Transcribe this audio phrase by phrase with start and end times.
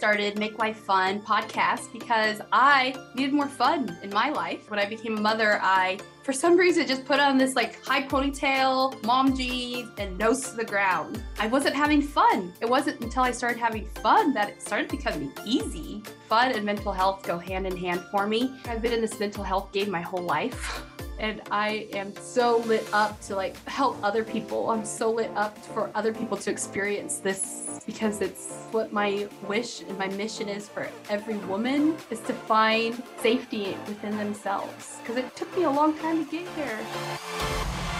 [0.00, 4.70] started Make Life Fun podcast because I needed more fun in my life.
[4.70, 8.04] When I became a mother, I for some reason just put on this like high
[8.04, 11.22] ponytail, mom jeans, and nose to the ground.
[11.38, 12.50] I wasn't having fun.
[12.62, 16.02] It wasn't until I started having fun that it started becoming easy.
[16.30, 18.54] Fun and mental health go hand in hand for me.
[18.64, 20.82] I've been in this mental health game my whole life.
[21.20, 24.70] and I am so lit up to like help other people.
[24.70, 29.82] I'm so lit up for other people to experience this because it's what my wish
[29.82, 35.36] and my mission is for every woman is to find safety within themselves because it
[35.36, 37.99] took me a long time to get here.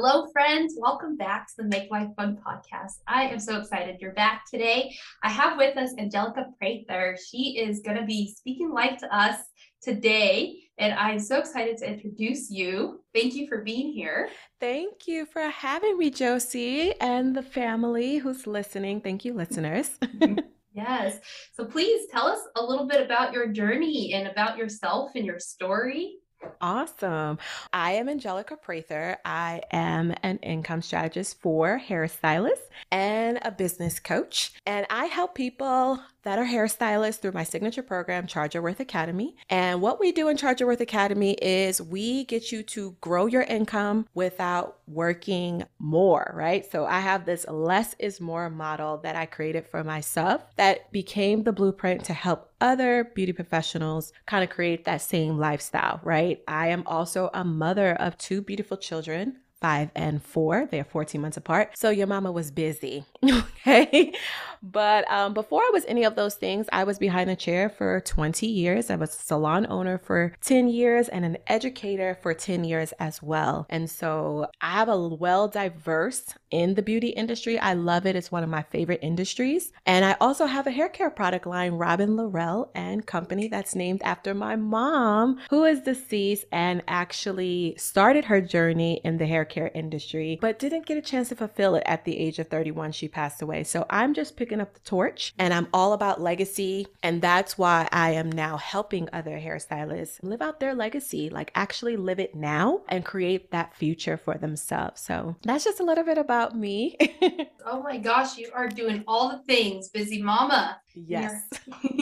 [0.00, 0.76] Hello, friends.
[0.78, 3.00] Welcome back to the Make Life Fun podcast.
[3.08, 4.96] I am so excited you're back today.
[5.24, 7.16] I have with us Angelica Prather.
[7.28, 9.40] She is going to be speaking life to us
[9.82, 13.00] today, and I'm so excited to introduce you.
[13.12, 14.28] Thank you for being here.
[14.60, 19.00] Thank you for having me, Josie, and the family who's listening.
[19.00, 19.98] Thank you, listeners.
[20.72, 21.18] yes.
[21.54, 25.40] So please tell us a little bit about your journey and about yourself and your
[25.40, 26.18] story.
[26.60, 27.38] Awesome.
[27.72, 29.18] I am Angelica Prather.
[29.24, 34.52] I am an income strategist for hairstylists and a business coach.
[34.66, 39.36] And I help people that are hairstylists through my signature program, Charge Your Worth Academy.
[39.48, 43.26] And what we do in Charge Your Worth Academy is we get you to grow
[43.26, 46.70] your income without working more, right?
[46.70, 51.44] So I have this less is more model that I created for myself that became
[51.44, 56.42] the blueprint to help other beauty professionals kind of create that same lifestyle, right?
[56.48, 60.66] I am also a mother of two beautiful children five and four.
[60.70, 61.76] They are 14 months apart.
[61.76, 63.04] So your mama was busy.
[63.24, 64.14] okay.
[64.62, 68.00] But um, before I was any of those things, I was behind a chair for
[68.00, 68.90] 20 years.
[68.90, 73.22] I was a salon owner for 10 years and an educator for 10 years as
[73.22, 73.66] well.
[73.68, 77.58] And so I have a well diverse in the beauty industry.
[77.58, 78.16] I love it.
[78.16, 79.72] It's one of my favorite industries.
[79.86, 84.02] And I also have a hair care product line, Robyn Laurel and Company, that's named
[84.02, 89.70] after my mom, who is deceased and actually started her journey in the hair care
[89.74, 92.92] industry, but didn't get a chance to fulfill it at the age of 31.
[92.92, 93.64] She passed away.
[93.64, 96.86] So I'm just picking up the torch and I'm all about legacy.
[97.02, 101.96] And that's why I am now helping other hairstylists live out their legacy, like actually
[101.96, 105.00] live it now and create that future for themselves.
[105.02, 106.96] So that's just a little bit about me.
[107.66, 110.80] oh my gosh, you are doing all the things, busy mama.
[110.94, 111.42] Yes.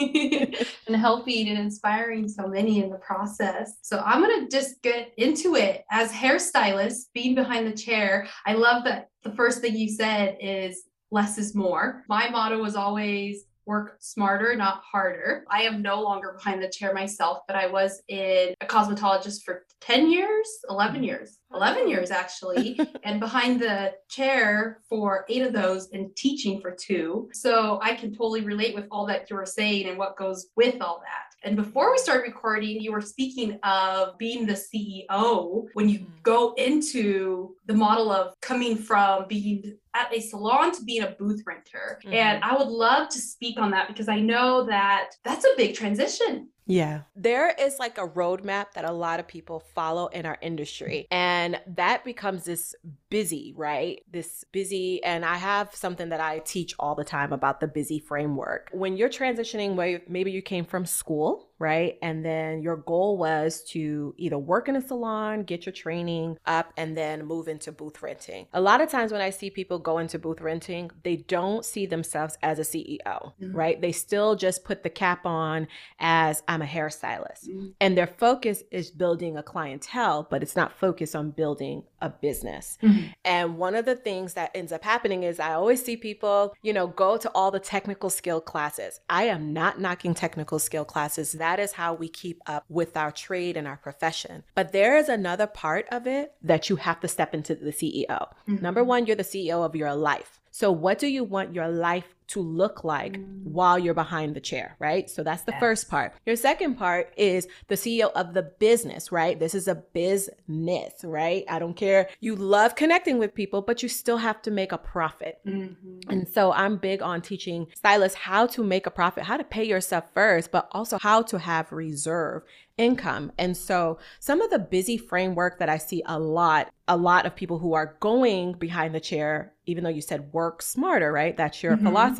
[0.87, 3.77] and helping and inspiring so many in the process.
[3.81, 8.27] So I'm going to just get into it as hairstylist, being behind the chair.
[8.45, 12.03] I love that the first thing you said is less is more.
[12.07, 15.43] My motto was always work smarter, not harder.
[15.51, 19.65] I am no longer behind the chair myself, but I was in a cosmetologist for
[19.81, 25.89] 10 years, 11 years, 11 years actually, and behind the chair for eight of those
[25.91, 27.29] and teaching for two.
[27.33, 30.81] So I can totally relate with all that you were saying and what goes with
[30.81, 31.27] all that.
[31.43, 36.07] And before we start recording, you were speaking of being the CEO when you mm.
[36.23, 41.43] go into the model of coming from being at a salon to being a booth
[41.45, 41.99] renter.
[42.03, 42.13] Mm-hmm.
[42.13, 45.75] And I would love to speak on that because I know that that's a big
[45.75, 46.49] transition.
[46.67, 47.01] Yeah.
[47.15, 51.07] There is like a roadmap that a lot of people follow in our industry.
[51.09, 52.75] And that becomes this
[53.09, 54.01] busy, right?
[54.11, 55.01] This busy.
[55.03, 58.69] And I have something that I teach all the time about the busy framework.
[58.73, 61.97] When you're transitioning, where maybe you came from school right?
[62.01, 66.71] And then your goal was to either work in a salon, get your training up,
[66.77, 68.47] and then move into booth renting.
[68.53, 71.85] A lot of times when I see people go into booth renting, they don't see
[71.85, 73.55] themselves as a CEO, mm-hmm.
[73.55, 73.81] right?
[73.81, 75.67] They still just put the cap on
[75.99, 77.47] as I'm a hairstylist.
[77.49, 77.67] Mm-hmm.
[77.81, 82.77] And their focus is building a clientele, but it's not focused on building a business.
[82.83, 83.07] Mm-hmm.
[83.25, 86.73] And one of the things that ends up happening is I always see people, you
[86.73, 88.99] know, go to all the technical skill classes.
[89.09, 91.31] I am not knocking technical skill classes.
[91.33, 94.43] That that is how we keep up with our trade and our profession.
[94.53, 98.05] But there is another part of it that you have to step into the CEO.
[98.09, 98.61] Mm-hmm.
[98.61, 100.41] Number one, you're the CEO of your life.
[100.51, 103.43] So, what do you want your life to look like mm.
[103.43, 105.09] while you're behind the chair, right?
[105.09, 105.59] So that's the yes.
[105.59, 106.13] first part.
[106.25, 109.39] Your second part is the CEO of the business, right?
[109.39, 111.45] This is a business, right?
[111.49, 112.09] I don't care.
[112.19, 115.39] You love connecting with people, but you still have to make a profit.
[115.45, 116.09] Mm-hmm.
[116.09, 119.63] And so I'm big on teaching stylists how to make a profit, how to pay
[119.63, 122.43] yourself first, but also how to have reserve
[122.77, 123.31] income.
[123.37, 127.35] And so some of the busy framework that I see a lot, a lot of
[127.35, 131.35] people who are going behind the chair, even though you said work smarter, right?
[131.35, 131.87] That's your mm-hmm.
[131.87, 132.16] philosophy.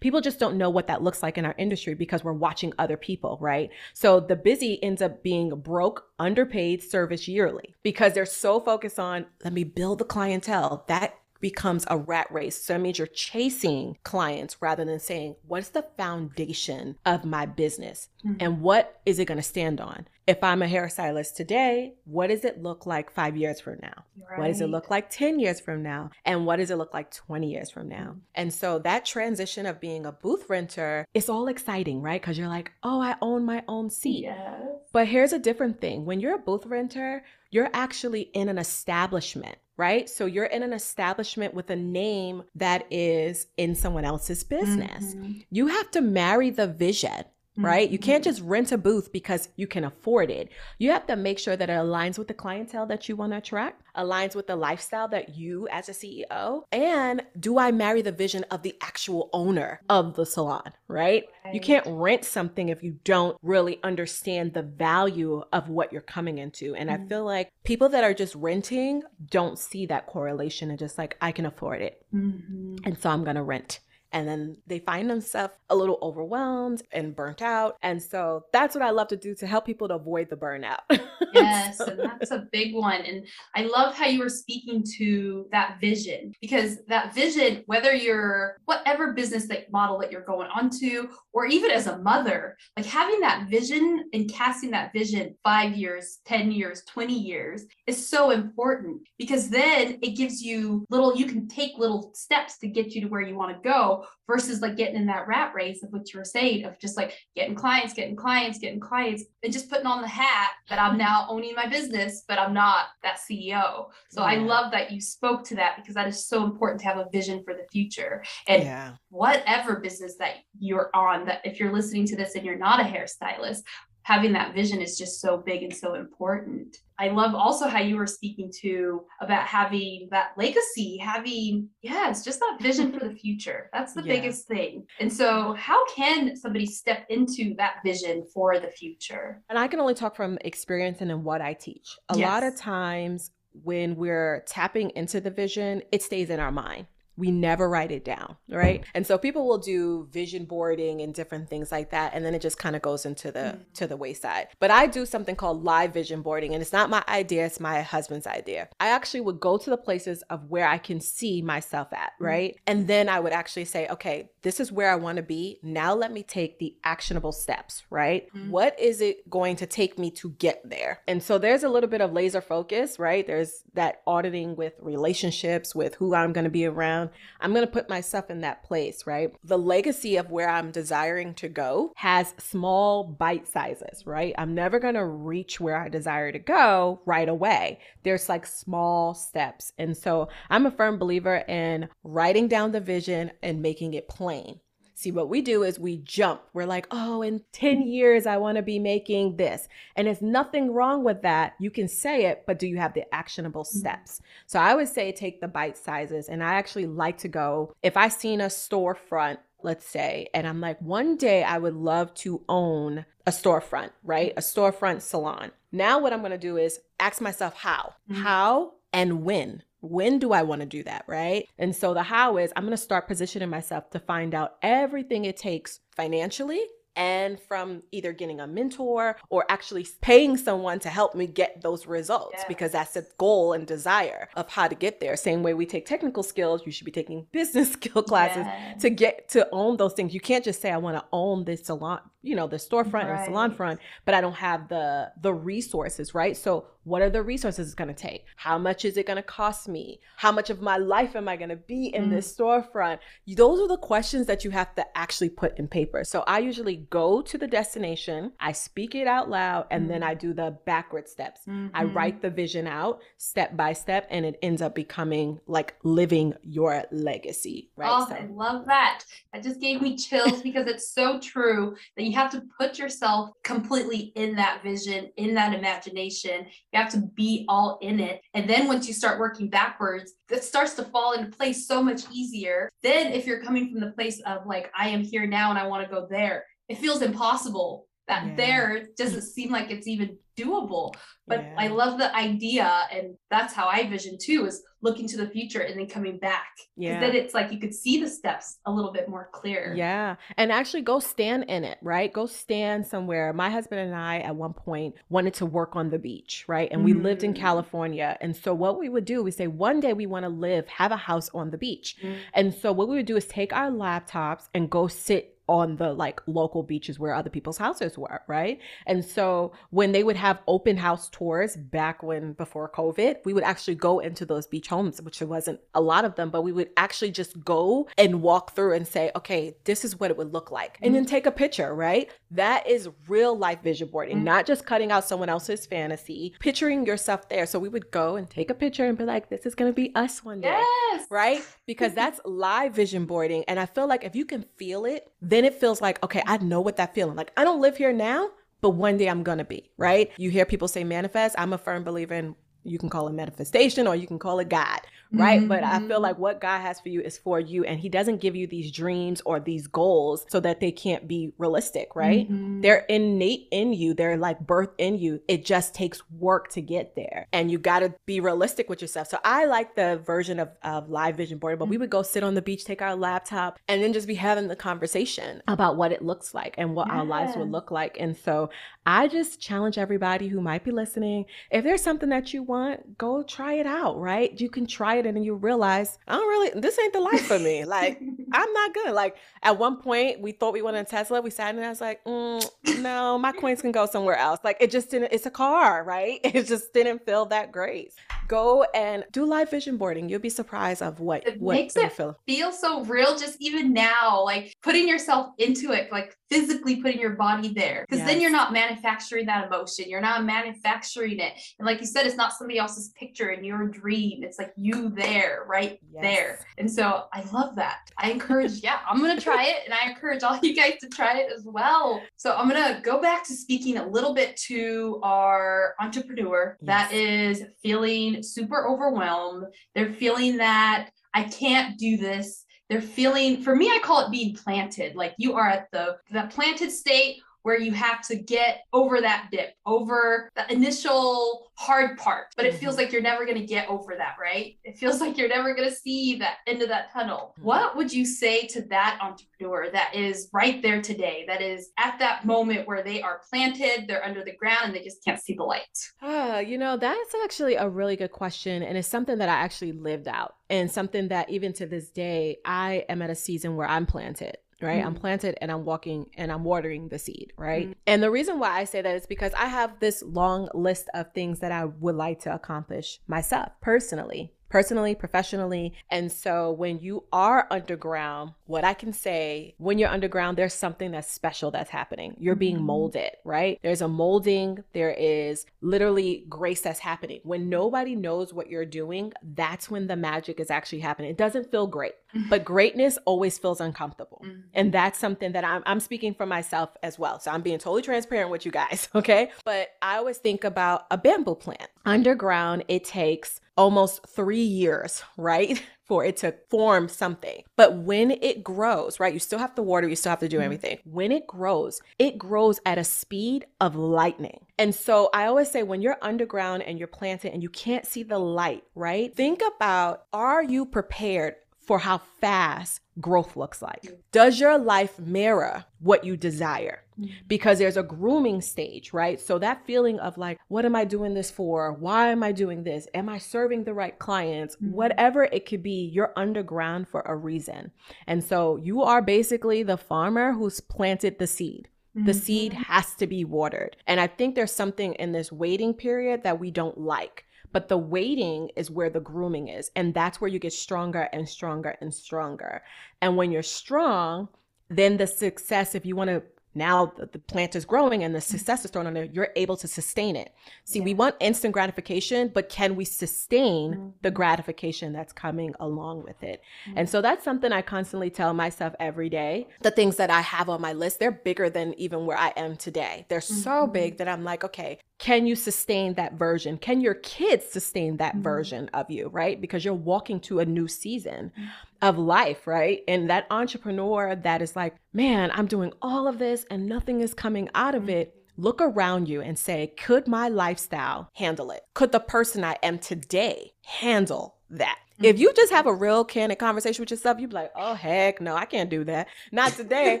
[0.00, 2.96] People just don't know what that looks like in our industry because we're watching other
[2.96, 3.70] people, right?
[3.92, 9.26] So the busy ends up being broke, underpaid service yearly because they're so focused on,
[9.42, 10.84] let me build the clientele.
[10.88, 12.56] That becomes a rat race.
[12.64, 18.08] So it means you're chasing clients rather than saying, what's the foundation of my business?
[18.24, 18.36] Mm-hmm.
[18.40, 20.06] And what is it going to stand on?
[20.26, 24.04] If I'm a hairstylist today, what does it look like five years from now?
[24.30, 24.38] Right.
[24.38, 26.10] What does it look like 10 years from now?
[26.24, 28.10] And what does it look like 20 years from now?
[28.10, 28.18] Mm-hmm.
[28.34, 32.20] And so that transition of being a booth renter, it's all exciting, right?
[32.20, 34.22] Because you're like, oh, I own my own seat.
[34.22, 34.62] Yes.
[34.92, 39.56] But here's a different thing when you're a booth renter, you're actually in an establishment
[39.76, 40.08] right?
[40.08, 45.14] So you're in an establishment with a name that is in someone else's business.
[45.14, 45.32] Mm-hmm.
[45.50, 47.24] You have to marry the vision
[47.56, 47.86] right?
[47.86, 47.92] Mm-hmm.
[47.92, 50.50] You can't just rent a booth because you can afford it.
[50.78, 53.38] You have to make sure that it aligns with the clientele that you want to
[53.38, 58.12] attract, aligns with the lifestyle that you as a CEO, and do I marry the
[58.12, 61.24] vision of the actual owner of the salon, right?
[61.44, 61.54] right?
[61.54, 66.38] You can't rent something if you don't really understand the value of what you're coming
[66.38, 66.74] into.
[66.74, 67.04] And mm-hmm.
[67.04, 71.16] I feel like people that are just renting don't see that correlation and just like,
[71.20, 72.04] I can afford it.
[72.14, 72.76] Mm-hmm.
[72.84, 73.80] And so I'm going to rent
[74.14, 77.76] and then they find themselves a little overwhelmed and burnt out.
[77.82, 80.78] And so that's what I love to do to help people to avoid the burnout.
[81.34, 81.86] yes, so.
[81.86, 83.00] and that's a big one.
[83.02, 83.26] And
[83.56, 89.12] I love how you were speaking to that vision because that vision, whether you're whatever
[89.14, 93.48] business that model that you're going onto, or even as a mother, like having that
[93.50, 99.50] vision and casting that vision five years, 10 years, 20 years is so important because
[99.50, 103.20] then it gives you little, you can take little steps to get you to where
[103.20, 106.24] you want to go versus like getting in that rat race of what you were
[106.24, 110.08] saying of just like getting clients, getting clients, getting clients, and just putting on the
[110.08, 113.86] hat that I'm now owning my business, but I'm not that CEO.
[114.10, 114.26] So yeah.
[114.26, 117.08] I love that you spoke to that because that is so important to have a
[117.12, 118.24] vision for the future.
[118.48, 118.92] And yeah.
[119.10, 122.84] whatever business that you're on, that if you're listening to this and you're not a
[122.84, 123.62] hairstylist,
[124.02, 126.76] having that vision is just so big and so important.
[126.98, 132.22] I love also how you were speaking to about having that legacy, having, yeah, it's
[132.22, 133.68] just that vision for the future.
[133.72, 134.14] That's the yeah.
[134.14, 134.86] biggest thing.
[135.00, 139.42] And so, how can somebody step into that vision for the future?
[139.48, 141.96] And I can only talk from experience and in what I teach.
[142.10, 142.28] A yes.
[142.28, 143.30] lot of times,
[143.62, 148.04] when we're tapping into the vision, it stays in our mind we never write it
[148.04, 152.24] down right and so people will do vision boarding and different things like that and
[152.24, 153.62] then it just kind of goes into the mm-hmm.
[153.72, 157.04] to the wayside but i do something called live vision boarding and it's not my
[157.08, 160.78] idea it's my husband's idea i actually would go to the places of where i
[160.78, 162.24] can see myself at mm-hmm.
[162.24, 162.78] right mm-hmm.
[162.78, 165.94] and then i would actually say okay this is where i want to be now
[165.94, 168.50] let me take the actionable steps right mm-hmm.
[168.50, 171.90] what is it going to take me to get there and so there's a little
[171.90, 176.50] bit of laser focus right there's that auditing with relationships with who i'm going to
[176.50, 177.14] be around down.
[177.40, 179.32] I'm going to put myself in that place, right?
[179.44, 184.34] The legacy of where I'm desiring to go has small bite sizes, right?
[184.38, 187.80] I'm never going to reach where I desire to go right away.
[188.02, 189.72] There's like small steps.
[189.78, 194.60] And so I'm a firm believer in writing down the vision and making it plain.
[194.96, 196.42] See, what we do is we jump.
[196.52, 199.68] We're like, oh, in 10 years, I want to be making this.
[199.96, 201.54] And there's nothing wrong with that.
[201.58, 203.78] You can say it, but do you have the actionable mm-hmm.
[203.78, 204.22] steps?
[204.46, 206.28] So I would say take the bite sizes.
[206.28, 210.60] And I actually like to go, if I seen a storefront, let's say, and I'm
[210.60, 214.32] like, one day I would love to own a storefront, right?
[214.36, 215.50] A storefront salon.
[215.72, 218.22] Now, what I'm going to do is ask myself how, mm-hmm.
[218.22, 221.48] how and when when do I want to do that, right?
[221.58, 225.24] And so the how is I'm going to start positioning myself to find out everything
[225.24, 226.62] it takes financially
[226.96, 231.86] and from either getting a mentor or actually paying someone to help me get those
[231.86, 232.44] results yes.
[232.46, 235.16] because that's a goal and desire of how to get there.
[235.16, 238.82] Same way we take technical skills, you should be taking business skill classes yes.
[238.82, 240.14] to get to own those things.
[240.14, 243.22] You can't just say I want to own this salon, you know, the storefront right.
[243.22, 246.36] or salon front, but I don't have the the resources, right?
[246.36, 248.24] So what are the resources it's going to take?
[248.36, 250.00] How much is it going to cost me?
[250.16, 252.10] How much of my life am I going to be in mm.
[252.10, 252.98] this storefront?
[253.26, 256.04] Those are the questions that you have to actually put in paper.
[256.04, 259.88] So I usually go to the destination, I speak it out loud, and mm.
[259.88, 261.40] then I do the backward steps.
[261.48, 261.68] Mm-hmm.
[261.74, 266.34] I write the vision out step by step, and it ends up becoming like living
[266.42, 267.70] your legacy.
[267.76, 267.90] Right.
[267.90, 268.14] Oh, so.
[268.14, 269.04] I love that.
[269.32, 273.30] That just gave me chills because it's so true that you have to put yourself
[273.42, 278.20] completely in that vision, in that imagination you have to be all in it.
[278.34, 282.02] And then once you start working backwards, it starts to fall into place so much
[282.12, 282.68] easier.
[282.82, 285.66] Then if you're coming from the place of like, I am here now and I
[285.66, 288.34] want to go there, it feels impossible that yeah.
[288.36, 290.92] there doesn't seem like it's even doable
[291.28, 291.54] but yeah.
[291.58, 295.60] i love the idea and that's how i vision too is looking to the future
[295.60, 298.92] and then coming back yeah then it's like you could see the steps a little
[298.92, 303.48] bit more clear yeah and actually go stand in it right go stand somewhere my
[303.48, 306.92] husband and i at one point wanted to work on the beach right and we
[306.92, 307.02] mm.
[307.02, 307.38] lived in mm.
[307.38, 310.66] california and so what we would do we say one day we want to live
[310.66, 312.16] have a house on the beach mm.
[312.34, 315.92] and so what we would do is take our laptops and go sit on the
[315.92, 318.60] like local beaches where other people's houses were, right?
[318.86, 323.44] And so when they would have open house tours back when before COVID, we would
[323.44, 326.52] actually go into those beach homes, which there wasn't a lot of them, but we
[326.52, 330.32] would actually just go and walk through and say, okay, this is what it would
[330.32, 330.78] look like.
[330.82, 332.10] And then take a picture, right?
[332.30, 334.24] That is real life vision boarding, mm-hmm.
[334.24, 337.46] not just cutting out someone else's fantasy, picturing yourself there.
[337.46, 339.94] So we would go and take a picture and be like, this is to be
[339.94, 340.48] us one day.
[340.48, 341.06] Yes.
[341.10, 341.42] Right?
[341.66, 343.42] Because that's live vision boarding.
[343.48, 346.38] And I feel like if you can feel it, then it feels like, okay, I
[346.38, 347.16] know what that feeling.
[347.16, 350.10] Like I don't live here now, but one day I'm gonna be, right?
[350.16, 351.34] You hear people say manifest.
[351.38, 354.48] I'm a firm believer in you can call it manifestation or you can call it
[354.48, 354.80] God,
[355.18, 355.40] right?
[355.40, 355.48] Mm-hmm.
[355.48, 356.02] But I feel mm-hmm.
[356.02, 357.64] like what God has for you is for you.
[357.64, 361.32] And He doesn't give you these dreams or these goals so that they can't be
[361.38, 362.30] realistic, right?
[362.30, 362.60] Mm-hmm.
[362.60, 365.20] They're innate in you, they're like birth in you.
[365.28, 367.26] It just takes work to get there.
[367.32, 369.08] And you got to be realistic with yourself.
[369.08, 372.22] So I like the version of, of live vision board, but we would go sit
[372.22, 375.92] on the beach, take our laptop, and then just be having the conversation about what
[375.92, 376.94] it looks like and what yeah.
[376.94, 377.96] our lives would look like.
[377.98, 378.50] And so
[378.86, 383.22] I just challenge everybody who might be listening if there's something that you want, go
[383.22, 384.38] try it out, right?
[384.40, 387.26] You can try it and then you realize, I don't really, this ain't the life
[387.26, 387.64] for me.
[387.74, 388.00] Like,
[388.32, 388.92] I'm not good.
[388.92, 391.20] Like, at one point, we thought we wanted a Tesla.
[391.20, 392.40] We sat and I was like, mm,
[392.80, 394.38] no, my coins can go somewhere else.
[394.44, 396.20] Like, it just didn't, it's a car, right?
[396.34, 397.94] It just didn't feel that great.
[398.28, 400.08] Go and do live vision boarding.
[400.08, 402.18] You'll be surprised of what, it what makes it feel.
[402.26, 407.10] feel so real, just even now, like putting yourself into it, like physically putting your
[407.10, 407.84] body there.
[407.88, 408.08] Because yes.
[408.08, 409.86] then you're not manufacturing that emotion.
[409.88, 411.34] You're not manufacturing it.
[411.58, 414.22] And like you said, it's not somebody else's picture in your dream.
[414.22, 416.02] It's like you there, right yes.
[416.02, 416.40] there.
[416.58, 417.90] And so I love that.
[417.98, 419.58] I encourage, yeah, I'm going to try it.
[419.64, 422.00] And I encourage all you guys to try it as well.
[422.16, 426.66] So I'm going to go back to speaking a little bit to our entrepreneur yes.
[426.66, 429.46] that is feeling super overwhelmed.
[429.74, 434.34] They're feeling that I can't do this they're feeling for me i call it being
[434.34, 439.02] planted like you are at the the planted state where you have to get over
[439.02, 442.84] that dip, over the initial hard part, but it feels mm-hmm.
[442.84, 444.56] like you're never going to get over that, right?
[444.64, 447.34] It feels like you're never going to see that end of that tunnel.
[447.34, 447.44] Mm-hmm.
[447.44, 451.98] What would you say to that entrepreneur that is right there today, that is at
[451.98, 455.34] that moment where they are planted, they're under the ground, and they just can't see
[455.34, 455.62] the light?
[456.02, 458.62] Uh, you know, that's actually a really good question.
[458.62, 462.38] And it's something that I actually lived out, and something that even to this day,
[462.46, 464.78] I am at a season where I'm planted right?
[464.78, 464.86] Mm-hmm.
[464.86, 467.66] I'm planted and I'm walking and I'm watering the seed, right?
[467.66, 467.72] Mm-hmm.
[467.86, 471.12] And the reason why I say that is because I have this long list of
[471.12, 475.74] things that I would like to accomplish myself personally personally, professionally.
[475.90, 480.92] And so when you are underground, what I can say, when you're underground, there's something
[480.92, 482.14] that's special that's happening.
[482.20, 482.66] You're being mm-hmm.
[482.66, 483.58] molded, right?
[483.64, 487.18] There's a molding, there is literally grace that's happening.
[487.24, 491.10] When nobody knows what you're doing, that's when the magic is actually happening.
[491.10, 492.28] It doesn't feel great, mm-hmm.
[492.28, 494.22] but greatness always feels uncomfortable.
[494.24, 494.40] Mm-hmm.
[494.54, 497.18] And that's something that I'm, I'm speaking for myself as well.
[497.18, 499.32] So I'm being totally transparent with you guys, okay?
[499.44, 501.70] But I always think about a bamboo plant.
[501.84, 505.62] Underground, it takes almost three years, right?
[505.84, 507.42] For it to form something.
[507.56, 509.12] But when it grows, right?
[509.12, 510.44] You still have to water, you still have to do mm-hmm.
[510.44, 510.78] everything.
[510.84, 514.46] When it grows, it grows at a speed of lightning.
[514.58, 518.02] And so I always say when you're underground and you're planted and you can't see
[518.02, 519.14] the light, right?
[519.14, 521.34] Think about are you prepared
[521.66, 523.98] for how fast growth looks like?
[524.12, 526.82] Does your life mirror what you desire?
[526.98, 527.12] Mm-hmm.
[527.26, 529.20] Because there's a grooming stage, right?
[529.20, 531.72] So that feeling of like, what am I doing this for?
[531.72, 532.86] Why am I doing this?
[532.94, 534.56] Am I serving the right clients?
[534.56, 534.72] Mm-hmm.
[534.72, 537.72] Whatever it could be, you're underground for a reason.
[538.06, 541.68] And so you are basically the farmer who's planted the seed.
[541.94, 542.20] The mm-hmm.
[542.20, 543.76] seed has to be watered.
[543.86, 547.78] And I think there's something in this waiting period that we don't like but the
[547.78, 549.70] waiting is where the grooming is.
[549.76, 552.64] And that's where you get stronger and stronger and stronger.
[553.00, 554.28] And when you're strong,
[554.68, 556.22] then the success, if you want to
[556.54, 559.66] now the plant is growing and the success is thrown on it, you're able to
[559.66, 560.32] sustain it.
[560.64, 560.84] See, yeah.
[560.84, 563.88] we want instant gratification, but can we sustain mm-hmm.
[564.02, 566.42] the gratification that's coming along with it?
[566.68, 566.78] Mm-hmm.
[566.78, 569.48] And so that's something I constantly tell myself every day.
[569.62, 572.56] The things that I have on my list, they're bigger than even where I am
[572.56, 573.06] today.
[573.08, 573.34] They're mm-hmm.
[573.34, 576.56] so big that I'm like, okay, can you sustain that version?
[576.56, 578.22] Can your kids sustain that mm-hmm.
[578.22, 579.40] version of you, right?
[579.40, 581.48] Because you're walking to a new season mm-hmm.
[581.82, 582.82] of life, right?
[582.86, 587.12] And that entrepreneur that is like, man, I'm doing all of this and nothing is
[587.12, 587.90] coming out of mm-hmm.
[587.90, 588.14] it.
[588.36, 591.62] Look around you and say, could my lifestyle handle it?
[591.74, 594.78] Could the person I am today handle that?
[595.00, 598.20] If you just have a real candid conversation with yourself, you'd be like, oh, heck
[598.20, 599.08] no, I can't do that.
[599.32, 600.00] Not today.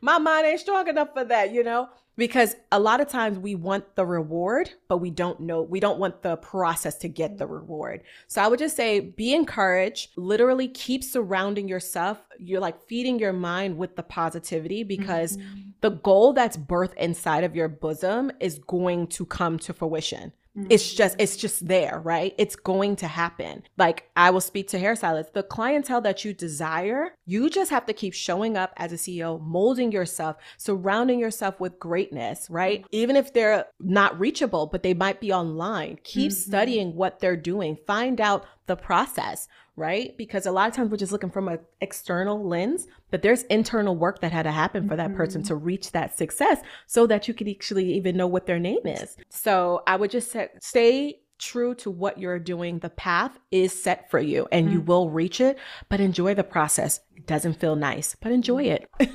[0.00, 1.88] My mind ain't strong enough for that, you know?
[2.16, 5.98] Because a lot of times we want the reward, but we don't know, we don't
[5.98, 8.02] want the process to get the reward.
[8.26, 12.18] So I would just say be encouraged, literally keep surrounding yourself.
[12.38, 15.70] You're like feeding your mind with the positivity because mm-hmm.
[15.82, 20.32] the goal that's birthed inside of your bosom is going to come to fruition.
[20.56, 20.68] Mm-hmm.
[20.70, 22.34] It's just it's just there, right?
[22.38, 23.62] It's going to happen.
[23.76, 25.32] Like I will speak to hairstylists.
[25.32, 29.40] The clientele that you desire, you just have to keep showing up as a CEO,
[29.40, 32.80] molding yourself, surrounding yourself with greatness, right?
[32.80, 32.88] Mm-hmm.
[32.92, 35.98] Even if they're not reachable, but they might be online.
[36.04, 36.50] Keep mm-hmm.
[36.50, 37.76] studying what they're doing.
[37.86, 40.16] Find out the process, right?
[40.16, 43.94] Because a lot of times we're just looking from an external lens, but there's internal
[43.94, 45.16] work that had to happen for that mm-hmm.
[45.16, 48.86] person to reach that success so that you could actually even know what their name
[48.86, 49.16] is.
[49.28, 52.78] So I would just say, stay true to what you're doing.
[52.78, 54.76] The path is set for you and mm-hmm.
[54.76, 55.58] you will reach it,
[55.90, 57.00] but enjoy the process.
[57.14, 58.90] It doesn't feel nice, but enjoy it.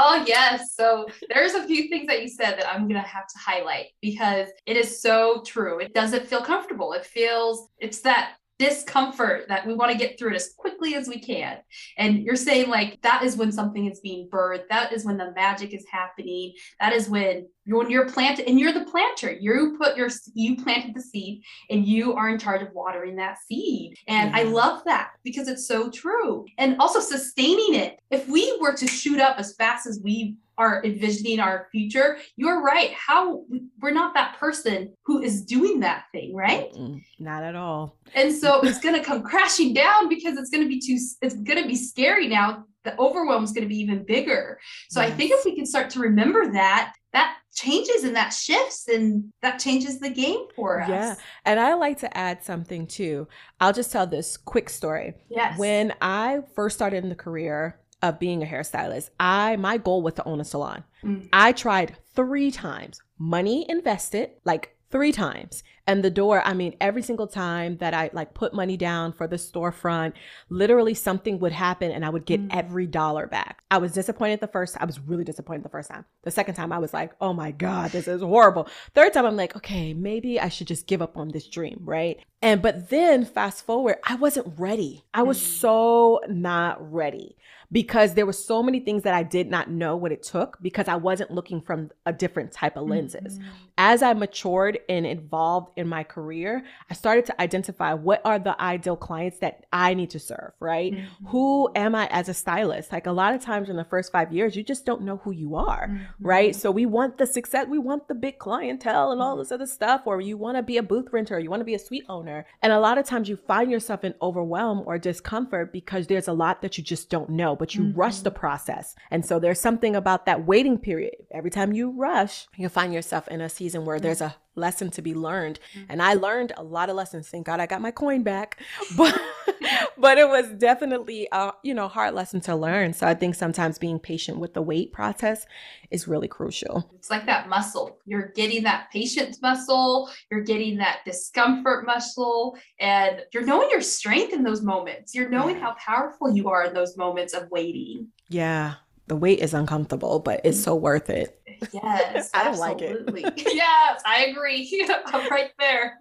[0.00, 0.74] Oh, yes.
[0.76, 3.86] So there's a few things that you said that I'm going to have to highlight
[4.00, 5.80] because it is so true.
[5.80, 6.92] It doesn't feel comfortable.
[6.92, 11.08] It feels, it's that discomfort that we want to get through it as quickly as
[11.08, 11.58] we can.
[11.96, 14.68] And you're saying like that is when something is being birthed.
[14.68, 16.54] That is when the magic is happening.
[16.80, 19.30] That is when when you're planted and you're the planter.
[19.30, 23.38] You put your you planted the seed and you are in charge of watering that
[23.46, 23.96] seed.
[24.06, 24.38] And yeah.
[24.38, 26.46] I love that because it's so true.
[26.56, 27.98] And also sustaining it.
[28.10, 32.60] If we were to shoot up as fast as we are envisioning our future, you're
[32.60, 32.90] right.
[32.92, 33.44] How
[33.80, 36.72] we're not that person who is doing that thing, right?
[36.72, 37.96] Mm-mm, not at all.
[38.14, 41.36] And so it's going to come crashing down because it's going to be too, it's
[41.36, 42.64] going to be scary now.
[42.84, 44.58] The overwhelm is going to be even bigger.
[44.90, 45.12] So yes.
[45.12, 49.32] I think if we can start to remember that, that changes and that shifts and
[49.42, 50.88] that changes the game for us.
[50.88, 51.14] Yeah.
[51.44, 53.26] And I like to add something too.
[53.60, 55.14] I'll just tell this quick story.
[55.28, 55.58] Yes.
[55.58, 59.10] When I first started in the career, of being a hairstylist.
[59.18, 60.84] I my goal was to own a salon.
[61.02, 61.28] Mm.
[61.32, 63.00] I tried 3 times.
[63.18, 65.62] Money invested, like 3 times.
[65.88, 69.26] And the door, I mean, every single time that I like put money down for
[69.26, 70.12] the storefront,
[70.50, 72.54] literally something would happen and I would get mm.
[72.54, 73.62] every dollar back.
[73.70, 76.04] I was disappointed the first I was really disappointed the first time.
[76.24, 79.36] The second time I was like, "Oh my god, this is horrible." Third time I'm
[79.36, 82.18] like, "Okay, maybe I should just give up on this dream," right?
[82.42, 85.06] And but then fast forward, I wasn't ready.
[85.14, 85.58] I was mm.
[85.60, 87.38] so not ready
[87.70, 90.88] because there were so many things that I did not know what it took because
[90.88, 93.38] I wasn't looking from a different type of lenses.
[93.38, 93.48] Mm-hmm.
[93.76, 98.60] As I matured and evolved in my career, I started to identify what are the
[98.60, 100.92] ideal clients that I need to serve, right?
[100.92, 101.26] Mm-hmm.
[101.28, 102.90] Who am I as a stylist?
[102.90, 105.32] Like a lot of times in the first 5 years, you just don't know who
[105.32, 106.26] you are, mm-hmm.
[106.26, 106.56] right?
[106.56, 110.02] So we want the success, we want the big clientele and all this other stuff
[110.06, 112.46] or you want to be a booth renter, you want to be a suite owner.
[112.62, 116.32] And a lot of times you find yourself in overwhelm or discomfort because there's a
[116.32, 117.98] lot that you just don't know but you mm-hmm.
[117.98, 118.94] rush the process.
[119.10, 121.14] And so there's something about that waiting period.
[121.30, 125.02] Every time you rush, you find yourself in a season where there's a lesson to
[125.02, 125.60] be learned.
[125.74, 125.86] Mm-hmm.
[125.88, 127.28] And I learned a lot of lessons.
[127.28, 128.60] Thank God I got my coin back.
[128.96, 129.20] But
[129.98, 132.92] but it was definitely a you know hard lesson to learn.
[132.92, 135.46] So I think sometimes being patient with the wait process
[135.90, 136.90] is really crucial.
[136.94, 137.98] It's like that muscle.
[138.06, 144.32] You're getting that patience muscle, you're getting that discomfort muscle, and you're knowing your strength
[144.32, 145.14] in those moments.
[145.14, 145.62] You're knowing yeah.
[145.62, 148.08] how powerful you are in those moments of waiting.
[148.28, 148.74] Yeah.
[149.08, 151.40] The wait is uncomfortable, but it's so worth it.
[151.72, 153.02] Yes, I like it.
[153.36, 154.86] yes, I agree.
[155.06, 155.98] I'm right there.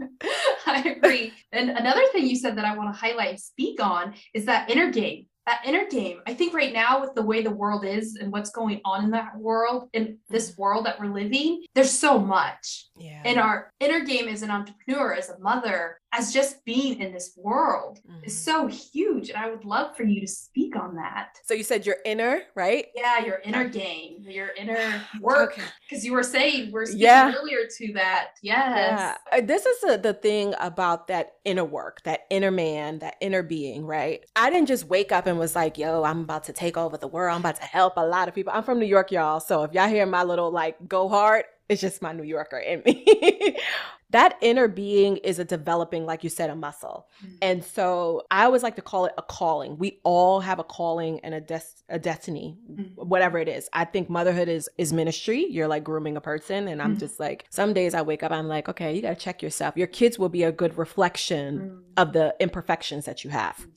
[0.66, 1.34] I agree.
[1.52, 4.70] And another thing you said that I want to highlight and speak on is that
[4.70, 6.20] inner game that inner game.
[6.28, 9.12] I think right now, with the way the world is and what's going on in
[9.12, 12.87] that world, in this world that we're living, there's so much.
[13.00, 13.22] Yeah.
[13.26, 17.34] And our inner game as an entrepreneur, as a mother, as just being in this
[17.38, 18.24] world mm-hmm.
[18.24, 19.30] is so huge.
[19.30, 21.38] And I would love for you to speak on that.
[21.46, 22.88] So you said your inner, right?
[22.96, 25.56] Yeah, your inner game, your inner work.
[25.56, 26.06] Because okay.
[26.06, 27.34] you were saying we're speaking yeah.
[27.38, 28.30] earlier to that.
[28.42, 29.18] Yes.
[29.32, 29.38] Yeah.
[29.38, 33.44] Uh, this is a, the thing about that inner work, that inner man, that inner
[33.44, 34.26] being, right?
[34.36, 37.08] I didn't just wake up and was like, yo, I'm about to take over the
[37.08, 37.36] world.
[37.36, 38.54] I'm about to help a lot of people.
[38.56, 39.40] I'm from New York, y'all.
[39.40, 42.82] So if y'all hear my little like go hard, It's just my New Yorker in
[42.86, 43.58] me.
[44.12, 47.08] that inner being is a developing, like you said, a muscle.
[47.22, 47.36] Mm-hmm.
[47.42, 49.78] And so I always like to call it a calling.
[49.78, 53.02] We all have a calling and a, des- a destiny, mm-hmm.
[53.02, 53.70] whatever it is.
[53.74, 55.46] I think motherhood is is ministry.
[55.50, 56.70] You're like grooming a person.
[56.70, 57.00] And I'm mm-hmm.
[57.00, 59.76] just like, some days I wake up, I'm like, okay, you got to check yourself.
[59.76, 61.82] Your kids will be a good reflection mm.
[61.98, 63.68] of the imperfections that you have.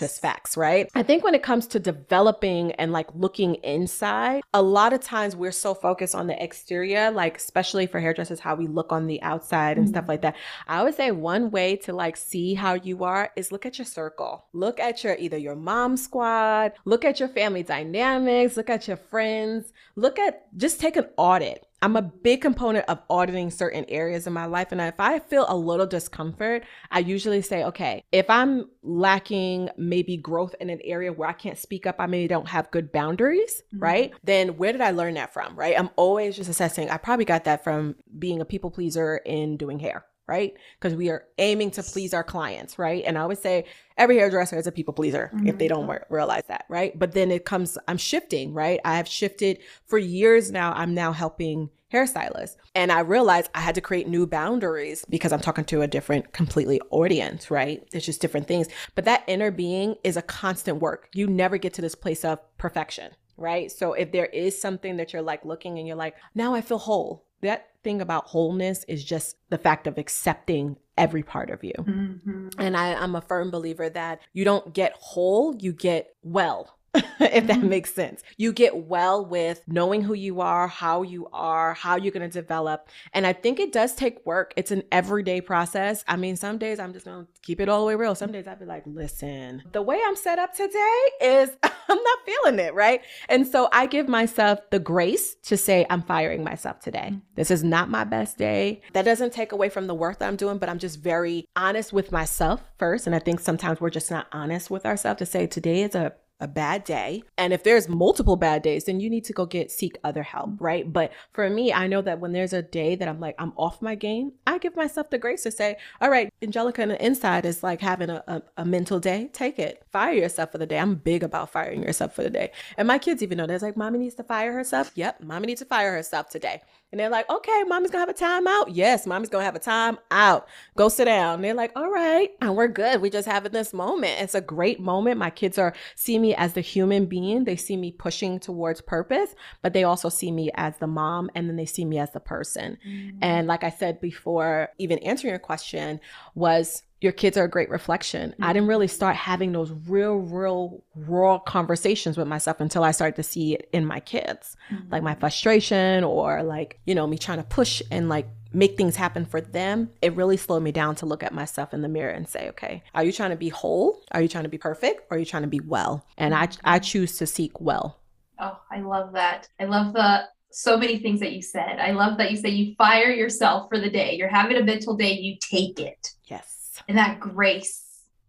[0.00, 0.10] Yes.
[0.10, 0.90] Just facts, right?
[0.94, 5.34] I think when it comes to developing and like looking inside, a lot of times
[5.34, 9.20] we're so focused on the exterior, like especially for hairdressers, how we look on the
[9.22, 9.94] outside and mm-hmm.
[9.94, 10.36] stuff like that.
[10.68, 13.86] I would say one way to like see how you are is look at your
[13.86, 14.46] circle.
[14.52, 18.96] Look at your either your mom squad, look at your family dynamics, look at your
[18.96, 24.26] friends, look at just take an audit I'm a big component of auditing certain areas
[24.26, 24.72] in my life.
[24.72, 30.16] And if I feel a little discomfort, I usually say, okay, if I'm lacking maybe
[30.16, 33.62] growth in an area where I can't speak up, I maybe don't have good boundaries,
[33.74, 33.82] mm-hmm.
[33.82, 34.14] right?
[34.24, 35.78] Then where did I learn that from, right?
[35.78, 36.90] I'm always just assessing.
[36.90, 40.54] I probably got that from being a people pleaser in doing hair right?
[40.78, 43.04] Because we are aiming to please our clients, right?
[43.06, 43.64] And I always say
[43.96, 45.46] every hairdresser is a people pleaser mm-hmm.
[45.46, 46.98] if they don't re- realize that, right?
[46.98, 48.80] But then it comes, I'm shifting, right?
[48.84, 50.72] I have shifted for years now.
[50.72, 52.56] I'm now helping hairstylists.
[52.74, 56.32] And I realized I had to create new boundaries because I'm talking to a different,
[56.32, 57.86] completely audience, right?
[57.92, 58.68] It's just different things.
[58.94, 61.08] But that inner being is a constant work.
[61.14, 63.70] You never get to this place of perfection, right?
[63.70, 66.78] So if there is something that you're like looking and you're like, now I feel
[66.78, 71.74] whole, that thing about wholeness is just the fact of accepting every part of you.
[71.78, 72.48] Mm-hmm.
[72.58, 76.75] And I, I'm a firm believer that you don't get whole, you get well
[77.20, 77.68] if that mm-hmm.
[77.68, 78.22] makes sense.
[78.36, 82.40] You get well with knowing who you are, how you are, how you're going to
[82.40, 82.88] develop.
[83.12, 84.52] And I think it does take work.
[84.56, 86.04] It's an everyday process.
[86.08, 88.14] I mean, some days I'm just going to keep it all the way real.
[88.14, 92.18] Some days I'd be like, listen, the way I'm set up today is I'm not
[92.24, 93.02] feeling it, right?
[93.28, 97.08] And so I give myself the grace to say, I'm firing myself today.
[97.10, 97.18] Mm-hmm.
[97.34, 98.82] This is not my best day.
[98.92, 101.92] That doesn't take away from the work that I'm doing, but I'm just very honest
[101.92, 103.06] with myself first.
[103.06, 106.12] And I think sometimes we're just not honest with ourselves to say, today is a
[106.40, 107.22] a bad day.
[107.38, 110.60] And if there's multiple bad days, then you need to go get seek other help,
[110.60, 110.90] right?
[110.90, 113.80] But for me, I know that when there's a day that I'm like, I'm off
[113.80, 117.46] my game, I give myself the grace to say, all right, Angelica on the inside
[117.46, 119.30] is like having a, a, a mental day.
[119.32, 119.82] Take it.
[119.90, 120.78] Fire yourself for the day.
[120.78, 122.52] I'm big about firing yourself for the day.
[122.76, 124.92] And my kids even know they're like, mommy needs to fire herself.
[124.94, 126.62] Yep, mommy needs to fire herself today.
[126.96, 128.74] And they're like, okay, mommy's gonna have a time out.
[128.74, 130.48] Yes, mommy's gonna have a time out.
[130.76, 131.34] Go sit down.
[131.34, 132.30] And they're like, all right.
[132.40, 133.02] And we're good.
[133.02, 134.18] We just having this moment.
[134.22, 135.18] It's a great moment.
[135.18, 137.44] My kids are see me as the human being.
[137.44, 141.50] They see me pushing towards purpose, but they also see me as the mom and
[141.50, 142.78] then they see me as the person.
[142.88, 143.18] Mm-hmm.
[143.20, 146.00] And like I said before, even answering your question
[146.34, 148.30] was your kids are a great reflection.
[148.30, 148.44] Mm-hmm.
[148.44, 153.16] I didn't really start having those real, real raw conversations with myself until I started
[153.16, 154.90] to see it in my kids, mm-hmm.
[154.90, 158.96] like my frustration or like, you know, me trying to push and like make things
[158.96, 159.90] happen for them.
[160.00, 162.82] It really slowed me down to look at myself in the mirror and say, okay,
[162.94, 164.02] are you trying to be whole?
[164.12, 165.06] Are you trying to be perfect?
[165.10, 166.06] Or are you trying to be well?
[166.16, 168.00] And I, I choose to seek well.
[168.40, 169.48] Oh, I love that.
[169.60, 171.78] I love the so many things that you said.
[171.78, 174.14] I love that you say you fire yourself for the day.
[174.14, 176.12] You're having a mental day, you take it.
[176.24, 176.55] Yes
[176.88, 177.86] and that grace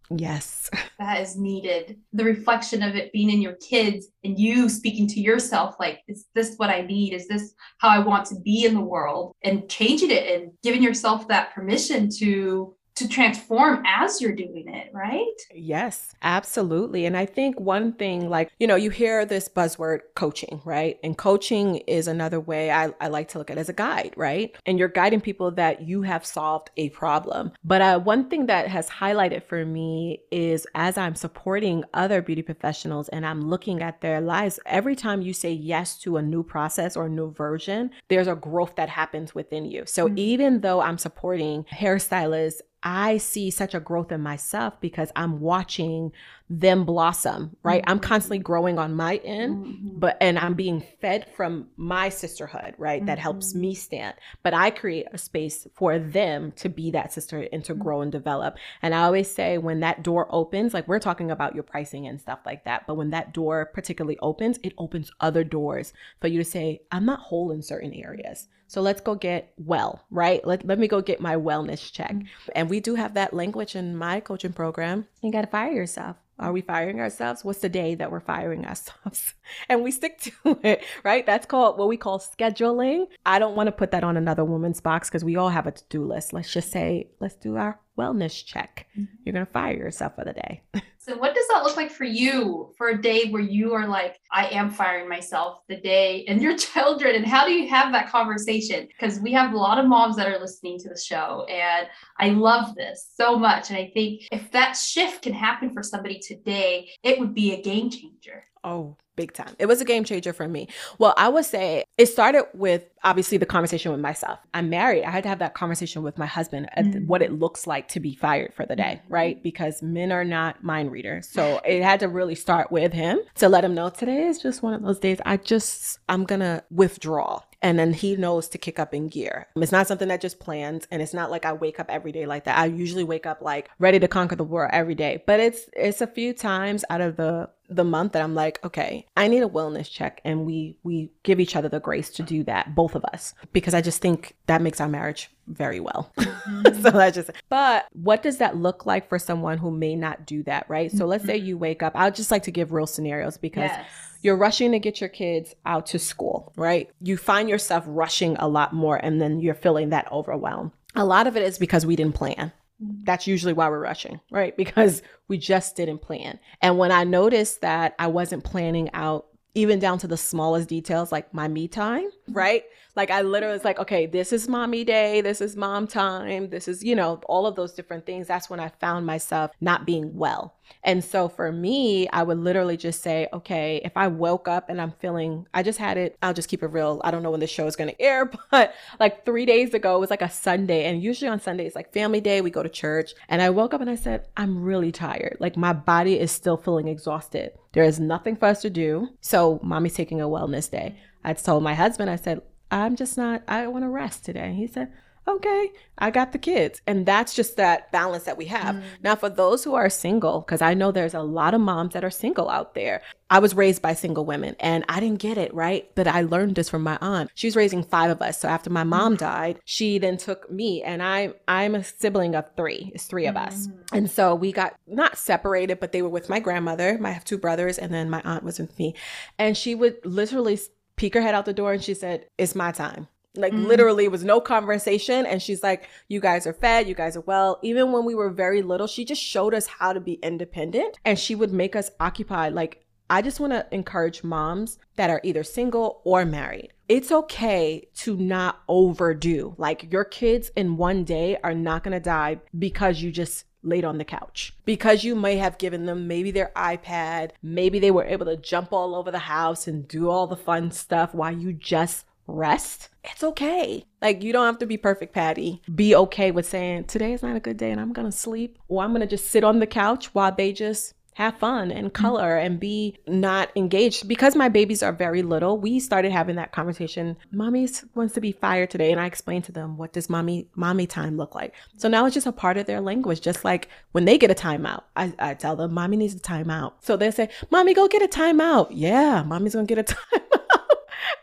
[0.10, 0.70] yes.
[1.00, 2.00] that is needed.
[2.14, 6.26] The reflection of it being in your kids and you speaking to yourself like is
[6.34, 7.14] this what i need?
[7.14, 9.36] Is this how i want to be in the world?
[9.44, 14.90] And changing it and giving yourself that permission to to transform as you're doing it,
[14.92, 15.24] right?
[15.54, 17.06] Yes, absolutely.
[17.06, 20.98] And I think one thing, like, you know, you hear this buzzword coaching, right?
[21.04, 24.56] And coaching is another way I, I like to look at as a guide, right?
[24.66, 27.52] And you're guiding people that you have solved a problem.
[27.64, 32.42] But uh, one thing that has highlighted for me is as I'm supporting other beauty
[32.42, 36.42] professionals and I'm looking at their lives, every time you say yes to a new
[36.42, 39.84] process or a new version, there's a growth that happens within you.
[39.86, 40.18] So mm-hmm.
[40.18, 46.14] even though I'm supporting hairstylists, I see such a growth in myself because I'm watching
[46.50, 47.82] them blossom, right?
[47.82, 47.92] Mm-hmm.
[47.92, 50.00] I'm constantly growing on my end, mm-hmm.
[50.00, 53.00] but and I'm being fed from my sisterhood, right?
[53.00, 53.08] Mm-hmm.
[53.08, 54.16] That helps me stand.
[54.44, 57.84] But I create a space for them to be that sister and to mm-hmm.
[57.84, 58.58] grow and develop.
[58.82, 62.22] And I always say when that door opens, like we're talking about your pricing and
[62.22, 66.38] stuff like that, but when that door particularly opens, it opens other doors for you
[66.40, 68.48] to say, I'm not whole in certain areas.
[68.68, 70.46] So let's go get well, right?
[70.46, 72.12] Let, let me go get my wellness check.
[72.12, 72.52] Mm-hmm.
[72.56, 75.08] And we do have that language in my coaching program.
[75.22, 76.18] You got to fire yourself.
[76.40, 77.44] Are we firing ourselves?
[77.44, 79.34] What's the day that we're firing ourselves?
[79.70, 81.26] And we stick to it, right?
[81.26, 83.08] That's called what we call scheduling.
[83.26, 85.72] I don't want to put that on another woman's box because we all have a
[85.72, 86.34] to do list.
[86.34, 88.88] Let's just say, let's do our wellness check.
[88.92, 89.16] Mm-hmm.
[89.24, 90.64] You're going to fire yourself for the day.
[91.08, 94.20] So what does that look like for you for a day where you are like,
[94.30, 97.16] I am firing myself the day and your children?
[97.16, 98.88] And how do you have that conversation?
[98.88, 101.88] Because we have a lot of moms that are listening to the show and
[102.20, 103.70] I love this so much.
[103.70, 107.62] And I think if that shift can happen for somebody today, it would be a
[107.62, 108.44] game changer.
[108.66, 109.54] Oh, big time.
[109.60, 110.70] It was a game changer for me.
[110.98, 114.40] Well, I would say it started with obviously the conversation with myself.
[114.54, 115.04] I'm married.
[115.04, 117.08] I had to have that conversation with my husband at mm-hmm.
[117.08, 119.14] what it looks like to be fired for the day, mm-hmm.
[119.14, 119.44] right?
[119.44, 121.28] Because men are not mind readers.
[121.28, 124.64] So it had to really start with him to let him know today is just
[124.64, 128.58] one of those days I just I'm going to withdraw and then he knows to
[128.58, 129.48] kick up in gear.
[129.56, 132.26] It's not something that just plans and it's not like I wake up every day
[132.26, 132.58] like that.
[132.58, 135.24] I usually wake up like ready to conquer the world every day.
[135.26, 139.06] But it's it's a few times out of the the month that I'm like, okay,
[139.16, 142.44] I need a wellness check and we we give each other the grace to do
[142.44, 146.12] that, both of us, because I just think that makes our marriage very well.
[146.18, 146.82] Mm-hmm.
[146.82, 150.44] so that's just but what does that look like for someone who may not do
[150.44, 150.92] that, right?
[150.92, 151.48] So let's say mm-hmm.
[151.48, 151.94] you wake up.
[151.96, 153.86] I'd just like to give real scenarios because yes
[154.22, 156.90] you're rushing to get your kids out to school, right?
[157.02, 160.72] You find yourself rushing a lot more and then you're feeling that overwhelm.
[160.96, 162.52] A lot of it is because we didn't plan.
[162.80, 164.56] That's usually why we're rushing, right?
[164.56, 166.40] Because we just didn't plan.
[166.62, 171.12] And when I noticed that I wasn't planning out even down to the smallest details,
[171.12, 172.34] like my me time, mm-hmm.
[172.34, 172.64] right?
[172.96, 176.68] Like I literally was like, okay, this is mommy day, this is mom time, this
[176.68, 178.28] is, you know, all of those different things.
[178.28, 180.54] That's when I found myself not being well.
[180.84, 184.82] And so for me, I would literally just say, okay, if I woke up and
[184.82, 187.02] I'm feeling, I just had it, I'll just keep it real.
[187.04, 189.96] I don't know when the show is going to air, but like three days ago,
[189.96, 190.86] it was like a Sunday.
[190.86, 193.14] And usually on Sundays, like family day, we go to church.
[193.28, 195.38] And I woke up and I said, I'm really tired.
[195.40, 197.52] Like my body is still feeling exhausted.
[197.74, 199.10] There is nothing for us to do.
[199.22, 200.98] So mommy's taking a wellness day.
[201.24, 204.54] I told my husband, I said, I'm just not, I want to rest today.
[204.54, 204.92] He said,
[205.28, 206.82] okay, I got the kids.
[206.88, 208.76] And that's just that balance that we have.
[208.76, 208.84] Mm.
[209.04, 212.06] Now, for those who are single, because I know there's a lot of moms that
[212.06, 213.02] are single out there.
[213.30, 215.90] I was raised by single women and I didn't get it, right?
[215.96, 217.30] But I learned this from my aunt.
[217.36, 218.40] She was raising five of us.
[218.40, 219.20] So after my mom mm.
[219.20, 222.92] died, she then took me and I I'm a sibling of three.
[222.96, 223.68] It's three of us.
[223.68, 223.74] Mm.
[223.92, 226.98] And so we got not separated, but they were with my grandmother.
[227.04, 228.96] I have two brothers and then my aunt was with me.
[229.38, 230.58] And she would literally
[230.96, 233.08] peek her head out the door and she said, It's my time.
[233.38, 233.66] Like mm-hmm.
[233.66, 235.26] literally was no conversation.
[235.26, 237.60] And she's like, You guys are fed, you guys are well.
[237.62, 241.18] Even when we were very little, she just showed us how to be independent and
[241.18, 242.54] she would make us occupied.
[242.54, 246.74] Like, I just want to encourage moms that are either single or married.
[246.90, 249.56] It's okay to not overdo.
[249.58, 253.84] Like, your kids in one day are not going to die because you just laid
[253.84, 258.06] on the couch because you may have given them maybe their iPad, maybe they were
[258.06, 261.52] able to jump all over the house and do all the fun stuff while you
[261.52, 262.90] just rest.
[263.04, 263.86] It's okay.
[264.02, 265.62] Like, you don't have to be perfect, Patty.
[265.74, 268.60] Be okay with saying, today is not a good day and I'm going to sleep,
[268.68, 271.88] or I'm going to just sit on the couch while they just have fun and
[271.88, 272.04] mm-hmm.
[272.04, 274.08] color and be not engaged.
[274.08, 277.18] Because my babies are very little, we started having that conversation.
[277.32, 278.92] Mommy wants to be fired today.
[278.92, 281.56] And I explained to them, what does mommy mommy time look like?
[281.78, 283.22] So now it's just a part of their language.
[283.22, 286.74] Just like when they get a timeout, I, I tell them, mommy needs a timeout.
[286.82, 288.68] So they say, mommy, go get a timeout.
[288.70, 290.27] Yeah, mommy's gonna get a timeout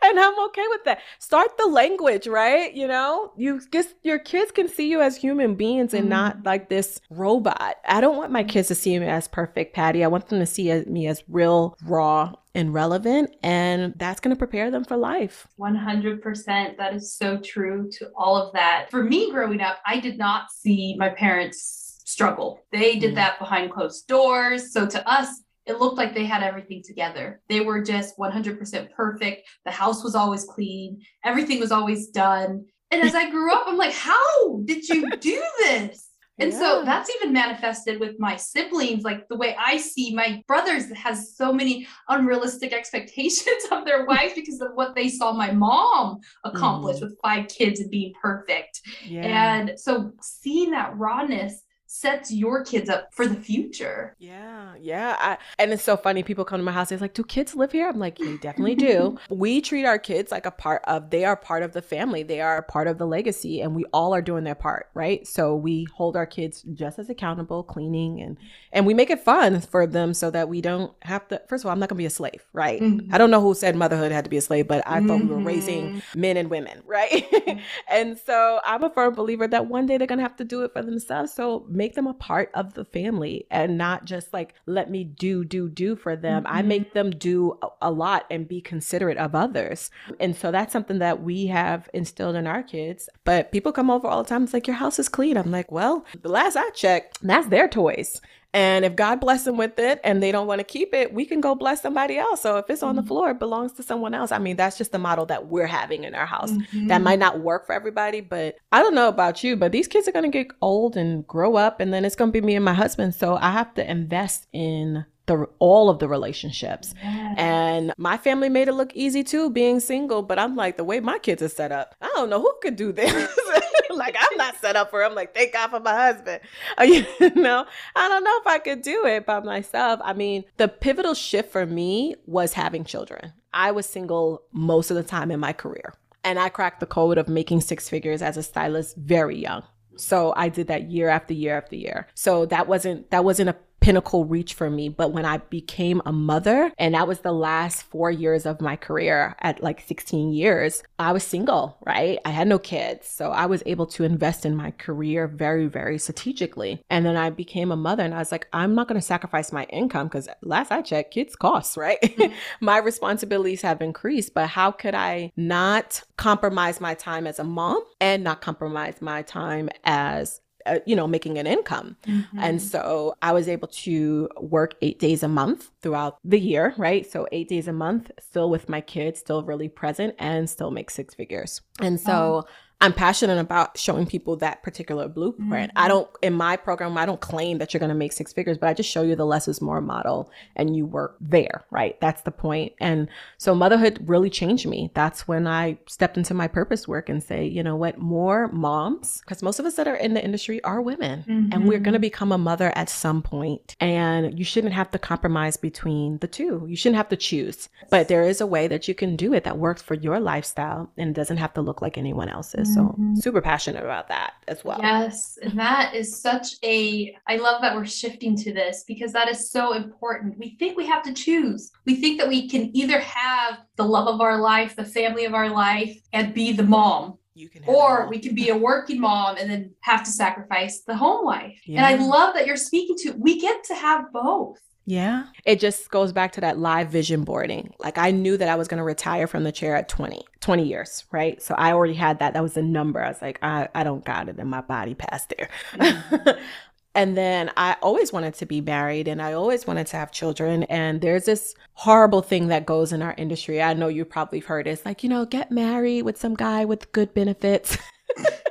[0.09, 0.99] and I'm okay with that.
[1.19, 2.73] Start the language, right?
[2.73, 6.45] You know, you just your kids can see you as human beings and mm not
[6.45, 7.77] like this robot.
[7.87, 10.03] I don't want my kids to see me as perfect, Patty.
[10.03, 14.39] I want them to see me as real, raw, and relevant and that's going to
[14.39, 19.29] prepare them for life 100% that is so true to all of that for me
[19.29, 24.07] growing up i did not see my parents struggle they did mm that behind closed
[24.07, 27.41] doors so to us it looked like they had everything together.
[27.49, 29.47] They were just 100% perfect.
[29.65, 32.65] The house was always clean, everything was always done.
[32.91, 36.09] And as I grew up, I'm like, how did you do this?
[36.37, 36.59] And yeah.
[36.59, 39.03] so that's even manifested with my siblings.
[39.03, 44.33] Like the way I see my brothers has so many unrealistic expectations of their wives
[44.35, 47.03] because of what they saw my mom accomplish mm.
[47.03, 48.81] with five kids and being perfect.
[49.05, 49.55] Yeah.
[49.55, 54.15] And so seeing that rawness sets your kids up for the future.
[54.19, 55.15] Yeah, yeah.
[55.19, 56.23] I, and it's so funny.
[56.23, 56.89] People come to my house.
[56.89, 60.31] They're like, "Do kids live here?" I'm like, "They definitely do." we treat our kids
[60.31, 61.09] like a part of.
[61.09, 62.23] They are part of the family.
[62.23, 65.25] They are part of the legacy, and we all are doing their part, right?
[65.27, 68.37] So we hold our kids just as accountable, cleaning, and
[68.71, 71.41] and we make it fun for them so that we don't have to.
[71.47, 72.81] First of all, I'm not gonna be a slave, right?
[72.81, 73.13] Mm-hmm.
[73.13, 75.07] I don't know who said motherhood had to be a slave, but I mm-hmm.
[75.07, 76.19] thought we were raising mm-hmm.
[76.19, 77.11] men and women, right?
[77.11, 77.59] Mm-hmm.
[77.89, 80.73] and so I'm a firm believer that one day they're gonna have to do it
[80.73, 81.33] for themselves.
[81.33, 85.45] So make them a part of the family and not just like let me do
[85.45, 86.43] do do for them.
[86.43, 86.55] Mm-hmm.
[86.55, 89.91] i make them do a lot and be considerate of others.
[90.19, 93.09] And so that's something that we have instilled in our kids.
[93.23, 94.43] But people come over all the time.
[94.43, 95.37] It's like your house is clean.
[95.37, 98.21] I'm like well the last i checked that's their toys
[98.55, 101.25] And if God bless them with it and they don't want to keep it, we
[101.25, 102.39] can go bless somebody else.
[102.39, 103.09] So if it's on the mm-hmm.
[103.09, 104.31] floor, it belongs to someone else.
[104.31, 106.51] I mean, that's just the model that we're having in our house.
[106.51, 106.87] Mm-hmm.
[106.87, 110.07] That might not work for everybody, but I don't know about you, but these kids
[110.07, 112.55] are going to get old and grow up and then it's going to be me
[112.55, 113.13] and my husband.
[113.13, 116.93] So I have to invest in the all of the relationships.
[117.01, 120.21] And my family made it look easy too, being single.
[120.21, 122.77] But I'm like, the way my kids are set up, I don't know who could
[122.77, 123.11] do this.
[123.97, 125.01] like I'm not set up for.
[125.01, 125.05] It.
[125.05, 126.41] I'm like, thank God for my husband.
[126.81, 127.05] you
[127.35, 129.99] know, I don't know if I could do it by myself.
[130.03, 133.33] I mean, the pivotal shift for me was having children.
[133.53, 135.93] I was single most of the time in my career.
[136.23, 139.63] And I cracked the code of making six figures as a stylist very young.
[139.97, 142.07] So I did that year after year after year.
[142.15, 143.55] So that wasn't that wasn't a
[143.85, 144.89] pinnacle reach for me.
[144.89, 148.75] But when I became a mother, and that was the last four years of my
[148.75, 152.17] career at like 16 years, I was single, right?
[152.25, 153.07] I had no kids.
[153.07, 156.81] So I was able to invest in my career very, very strategically.
[156.89, 159.51] And then I became a mother and I was like, I'm not going to sacrifice
[159.51, 162.01] my income because last I checked, kids cost, right?
[162.01, 162.33] Mm-hmm.
[162.61, 167.83] my responsibilities have increased, but how could I not compromise my time as a mom
[168.01, 171.95] and not compromise my time as uh, you know, making an income.
[172.07, 172.39] Mm-hmm.
[172.39, 177.09] And so I was able to work eight days a month throughout the year, right?
[177.09, 180.89] So eight days a month, still with my kids, still really present, and still make
[180.89, 181.61] six figures.
[181.79, 182.45] And so
[182.81, 185.71] I'm passionate about showing people that particular blueprint.
[185.71, 185.83] Mm-hmm.
[185.83, 188.57] I don't, in my program, I don't claim that you're going to make six figures,
[188.57, 191.99] but I just show you the less is more model and you work there, right?
[192.01, 192.73] That's the point.
[192.79, 193.07] And
[193.37, 194.91] so motherhood really changed me.
[194.93, 199.21] That's when I stepped into my purpose work and say, you know what, more moms,
[199.21, 201.53] because most of us that are in the industry are women mm-hmm.
[201.53, 203.75] and we're going to become a mother at some point.
[203.79, 206.65] And you shouldn't have to compromise between the two.
[206.67, 209.45] You shouldn't have to choose, but there is a way that you can do it
[209.45, 212.64] that works for your lifestyle and doesn't have to look like anyone else's.
[212.65, 213.15] So mm-hmm.
[213.15, 214.79] super passionate about that as well.
[214.81, 215.37] Yes.
[215.41, 219.51] And that is such a, I love that we're shifting to this because that is
[219.51, 220.37] so important.
[220.37, 221.71] We think we have to choose.
[221.85, 225.33] We think that we can either have the love of our life, the family of
[225.33, 229.35] our life, and be the mom you can or we can be a working mom
[229.37, 231.85] and then have to sacrifice the home life yeah.
[231.85, 235.25] and i love that you're speaking to we get to have both yeah.
[235.45, 237.73] It just goes back to that live vision boarding.
[237.79, 240.63] Like I knew that I was going to retire from the chair at 20, 20
[240.63, 241.41] years, right?
[241.41, 242.33] So I already had that.
[242.33, 243.01] That was the number.
[243.01, 245.49] I was like, I, I don't got it in my body past there.
[245.73, 246.29] Mm-hmm.
[246.95, 250.63] and then I always wanted to be married and I always wanted to have children.
[250.63, 253.63] And there's this horrible thing that goes in our industry.
[253.63, 254.71] I know you probably heard it.
[254.71, 257.77] It's like, you know, get married with some guy with good benefits.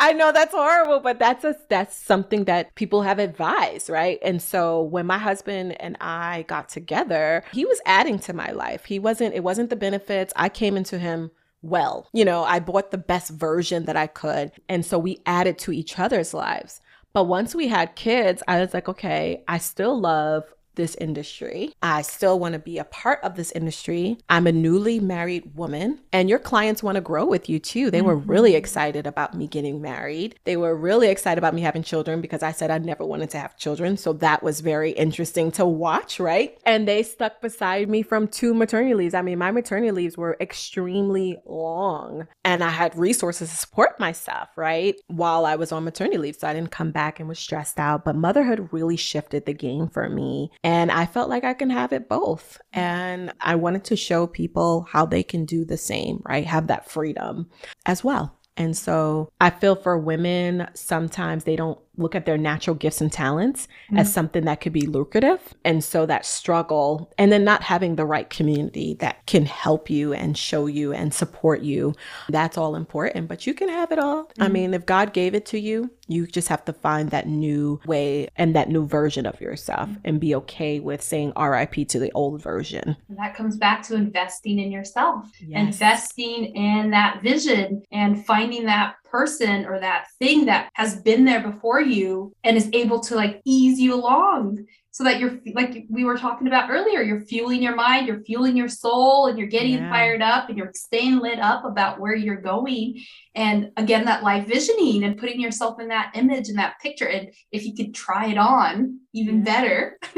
[0.00, 4.18] I know that's horrible, but that's a that's something that people have advised, right?
[4.22, 8.86] And so when my husband and I got together, he was adding to my life.
[8.86, 10.32] He wasn't it wasn't the benefits.
[10.34, 12.08] I came into him well.
[12.14, 14.52] You know, I bought the best version that I could.
[14.70, 16.80] And so we added to each other's lives.
[17.12, 20.44] But once we had kids, I was like, okay, I still love
[20.80, 21.74] this industry.
[21.82, 24.16] I still want to be a part of this industry.
[24.30, 27.90] I'm a newly married woman, and your clients want to grow with you too.
[27.90, 28.06] They mm-hmm.
[28.06, 30.36] were really excited about me getting married.
[30.44, 33.38] They were really excited about me having children because I said I never wanted to
[33.38, 33.98] have children.
[33.98, 36.58] So that was very interesting to watch, right?
[36.64, 39.14] And they stuck beside me from two maternity leaves.
[39.14, 44.48] I mean, my maternity leaves were extremely long, and I had resources to support myself,
[44.56, 44.96] right?
[45.08, 46.36] While I was on maternity leave.
[46.36, 48.04] So I didn't come back and was stressed out.
[48.04, 50.50] But motherhood really shifted the game for me.
[50.64, 52.60] And I felt like I can have it both.
[52.72, 56.46] And I wanted to show people how they can do the same, right?
[56.46, 57.50] Have that freedom
[57.86, 58.36] as well.
[58.56, 63.12] And so I feel for women, sometimes they don't look at their natural gifts and
[63.12, 63.98] talents mm-hmm.
[63.98, 65.54] as something that could be lucrative.
[65.64, 70.12] And so that struggle, and then not having the right community that can help you
[70.12, 71.94] and show you and support you,
[72.28, 73.28] that's all important.
[73.28, 74.24] But you can have it all.
[74.24, 74.42] Mm-hmm.
[74.42, 77.80] I mean, if God gave it to you, you just have to find that new
[77.86, 80.00] way and that new version of yourself mm-hmm.
[80.04, 82.96] and be okay with saying RIP to the old version.
[83.08, 85.60] And that comes back to investing in yourself, yes.
[85.60, 91.40] investing in that vision and finding that person or that thing that has been there
[91.40, 96.04] before you and is able to like ease you along so that you're like we
[96.04, 99.74] were talking about earlier you're fueling your mind you're fueling your soul and you're getting
[99.74, 99.90] yeah.
[99.90, 103.00] fired up and you're staying lit up about where you're going.
[103.34, 107.32] And again that life visioning and putting yourself in that image and that picture and
[107.52, 109.98] if you could try it on even better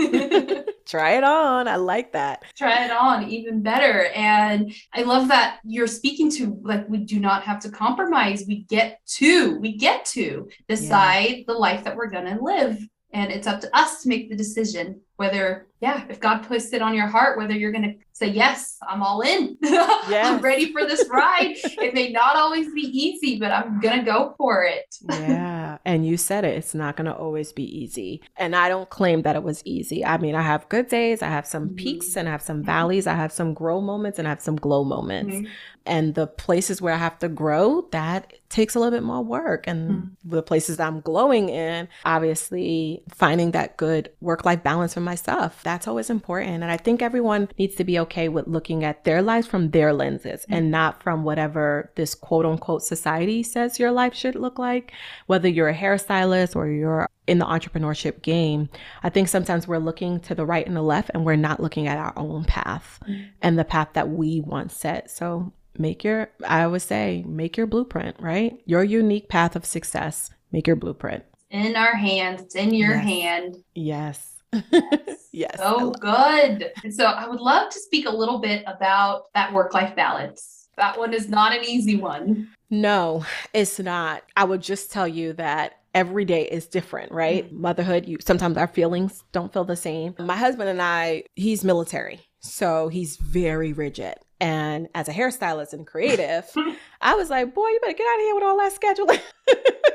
[0.87, 1.69] try it on.
[1.69, 2.45] I like that.
[2.57, 4.07] Try it on even better.
[4.15, 8.45] And i love that you're speaking to like we do not have to compromise.
[8.47, 11.45] We get to we get to decide yeah.
[11.47, 12.79] the life that we're going to live.
[13.13, 16.81] And it's up to us to make the decision whether yeah if god puts it
[16.81, 20.27] on your heart whether you're going to say yes i'm all in yes.
[20.27, 24.05] i'm ready for this ride it may not always be easy but i'm going to
[24.05, 28.23] go for it yeah and you said it it's not going to always be easy
[28.37, 31.29] and i don't claim that it was easy i mean i have good days i
[31.29, 31.77] have some mm-hmm.
[31.77, 32.67] peaks and i have some mm-hmm.
[32.67, 35.47] valleys i have some grow moments and i have some glow moments mm-hmm
[35.87, 39.67] and the places where I have to grow, that takes a little bit more work.
[39.67, 45.01] And mm the places I'm glowing in, obviously finding that good work life balance for
[45.03, 46.63] myself, that's always important.
[46.63, 49.93] And I think everyone needs to be okay with looking at their lives from their
[49.93, 54.59] lenses mm and not from whatever this quote unquote society says your life should look
[54.59, 54.93] like,
[55.27, 58.69] whether you're a hairstylist or you're in the entrepreneurship game,
[59.03, 61.87] I think sometimes we're looking to the right and the left and we're not looking
[61.87, 65.11] at our own path mm and the path that we want set.
[65.11, 68.59] So make your, I would say, make your blueprint, right?
[68.67, 70.31] Your unique path of success.
[70.53, 71.25] Make your blueprint.
[71.51, 73.05] In our hands, it's in your yes.
[73.05, 73.57] hand.
[73.75, 74.32] Yes.
[74.71, 75.29] Yes.
[75.33, 75.57] yes.
[75.61, 76.73] Oh, good.
[76.85, 80.69] And so I would love to speak a little bit about that work life balance.
[80.77, 82.49] That one is not an easy one.
[82.69, 83.25] No,
[83.55, 84.25] it's not.
[84.37, 87.47] I would just tell you that every day is different, right?
[87.47, 87.61] Mm-hmm.
[87.61, 90.15] Motherhood, you sometimes our feelings don't feel the same.
[90.19, 92.21] My husband and I, he's military.
[92.41, 94.15] So he's very rigid.
[94.43, 96.51] And as a hairstylist and creative,
[97.01, 99.21] I was like, boy, you better get out of here with all that scheduling.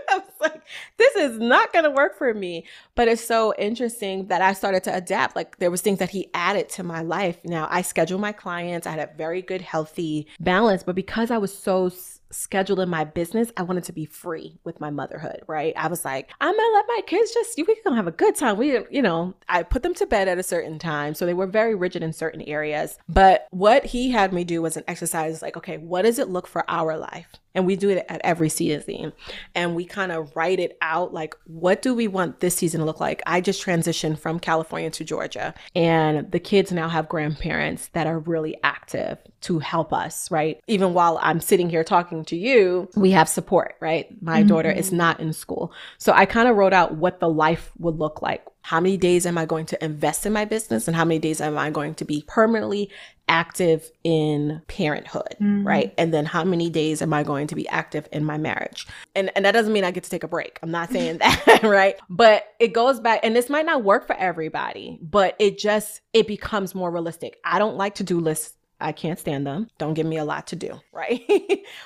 [0.09, 0.61] I was like,
[0.95, 2.65] this is not going to work for me.
[2.95, 5.35] But it's so interesting that I started to adapt.
[5.35, 7.37] Like there was things that he added to my life.
[7.43, 8.87] Now I schedule my clients.
[8.87, 10.81] I had a very good, healthy balance.
[10.81, 11.91] But because I was so
[12.31, 15.73] scheduled in my business, I wanted to be free with my motherhood, right?
[15.77, 18.57] I was like, I'm gonna let my kids just, we gonna have a good time.
[18.57, 21.13] We, you know, I put them to bed at a certain time.
[21.13, 22.97] So they were very rigid in certain areas.
[23.07, 26.47] But what he had me do was an exercise like, okay, what does it look
[26.47, 27.27] for our life?
[27.57, 29.13] And we do it at every season.
[29.55, 32.85] And we kind of write it out like, what do we want this season to
[32.85, 33.23] look like?
[33.25, 38.19] I just transitioned from California to Georgia, and the kids now have grandparents that are
[38.19, 40.61] really active to help us, right?
[40.67, 44.07] Even while I'm sitting here talking to you, we have support, right?
[44.21, 44.49] My mm-hmm.
[44.49, 45.73] daughter is not in school.
[45.97, 48.45] So I kind of wrote out what the life would look like.
[48.67, 51.39] How many days am I going to invest in my business and how many days
[51.39, 52.89] am I going to be permanently
[53.29, 55.65] active in parenthood, mm-hmm.
[55.65, 55.93] right?
[55.97, 58.85] And then how many days am I going to be active in my marriage?
[59.15, 60.59] And and that doesn't mean I get to take a break.
[60.61, 61.95] I'm not saying that, right?
[62.09, 66.27] But it goes back and this might not work for everybody, but it just it
[66.27, 67.37] becomes more realistic.
[67.45, 69.69] I don't like to do lists I can't stand them.
[69.77, 71.21] Don't give me a lot to do, right?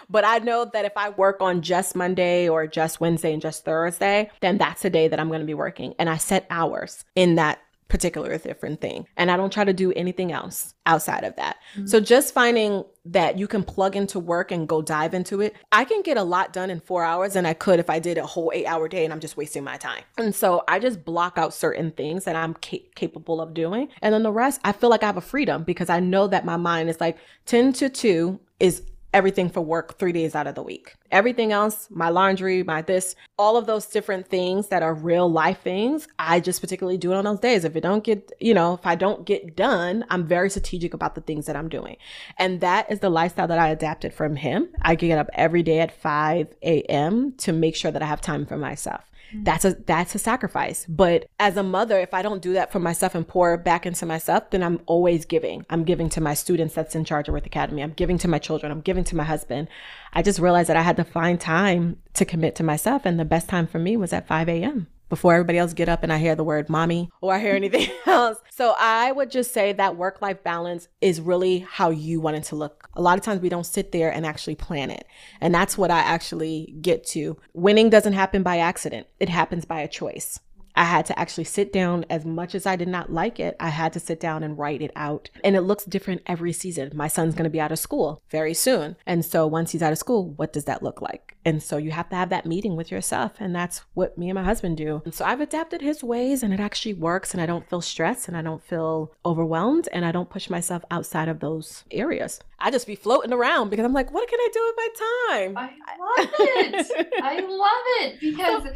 [0.10, 3.66] but I know that if I work on just Monday or just Wednesday and just
[3.66, 5.96] Thursday, then that's the day that I'm going to be working.
[6.00, 7.60] And I set hours in that
[7.92, 9.06] particular different thing.
[9.18, 11.58] And I don't try to do anything else outside of that.
[11.76, 11.88] Mm-hmm.
[11.88, 15.56] So just finding that you can plug into work and go dive into it.
[15.74, 18.18] I can get a lot done in four hours than I could if I did
[18.18, 20.04] a whole eight hour day and I'm just wasting my time.
[20.18, 23.90] And so I just block out certain things that I'm ca- capable of doing.
[24.02, 26.46] And then the rest, I feel like I have a freedom because I know that
[26.46, 27.18] my mind is like
[27.48, 28.84] 10 to 2 is
[29.14, 30.96] everything for work three days out of the week.
[31.12, 35.62] Everything else, my laundry, my this, all of those different things that are real life
[35.62, 37.66] things, I just particularly do it on those days.
[37.66, 41.16] If it don't get, you know, if I don't get done, I'm very strategic about
[41.16, 41.98] the things that I'm doing.
[42.38, 44.70] And that is the lifestyle that I adapted from him.
[44.82, 47.34] I get up every day at 5 a.m.
[47.40, 49.11] to make sure that I have time for myself.
[49.32, 49.44] Mm-hmm.
[49.44, 50.86] that's a that's a sacrifice.
[50.88, 54.06] But as a mother if i don't do that for myself and pour back into
[54.06, 55.66] myself then i'm always giving.
[55.70, 57.82] I'm giving to my students that's in Charge Your Worth Academy.
[57.82, 58.72] I'm giving to my children.
[58.72, 59.68] I'm giving to my husband.
[60.14, 63.26] I just realized that i had to find time to commit to myself and the
[63.26, 66.20] best time for me was at 5 a.m before everybody else get up and I
[66.20, 68.38] hear the word mommy or I hear anything else.
[68.50, 72.46] So I would just say that work life balance is really how you want it
[72.46, 72.90] to look.
[72.94, 75.06] A lot of times we don't sit there and actually plan it.
[75.42, 77.36] And that's what I actually get to.
[77.54, 79.06] Winning doesn't happen by accident.
[79.20, 80.40] It happens by a choice.
[80.76, 83.56] I had to actually sit down as much as I did not like it.
[83.60, 85.30] I had to sit down and write it out.
[85.44, 86.92] And it looks different every season.
[86.94, 88.96] My son's going to be out of school very soon.
[89.06, 91.36] And so once he's out of school, what does that look like?
[91.44, 93.34] And so you have to have that meeting with yourself.
[93.40, 95.02] And that's what me and my husband do.
[95.06, 97.34] And so I've adapted his ways and it actually works.
[97.34, 100.84] And I don't feel stressed and I don't feel overwhelmed and I don't push myself
[100.92, 102.40] outside of those areas.
[102.60, 104.90] I just be floating around because I'm like, what can I do with my
[105.30, 105.58] time?
[105.58, 105.70] I
[106.00, 107.14] love it.
[107.24, 108.68] I love it because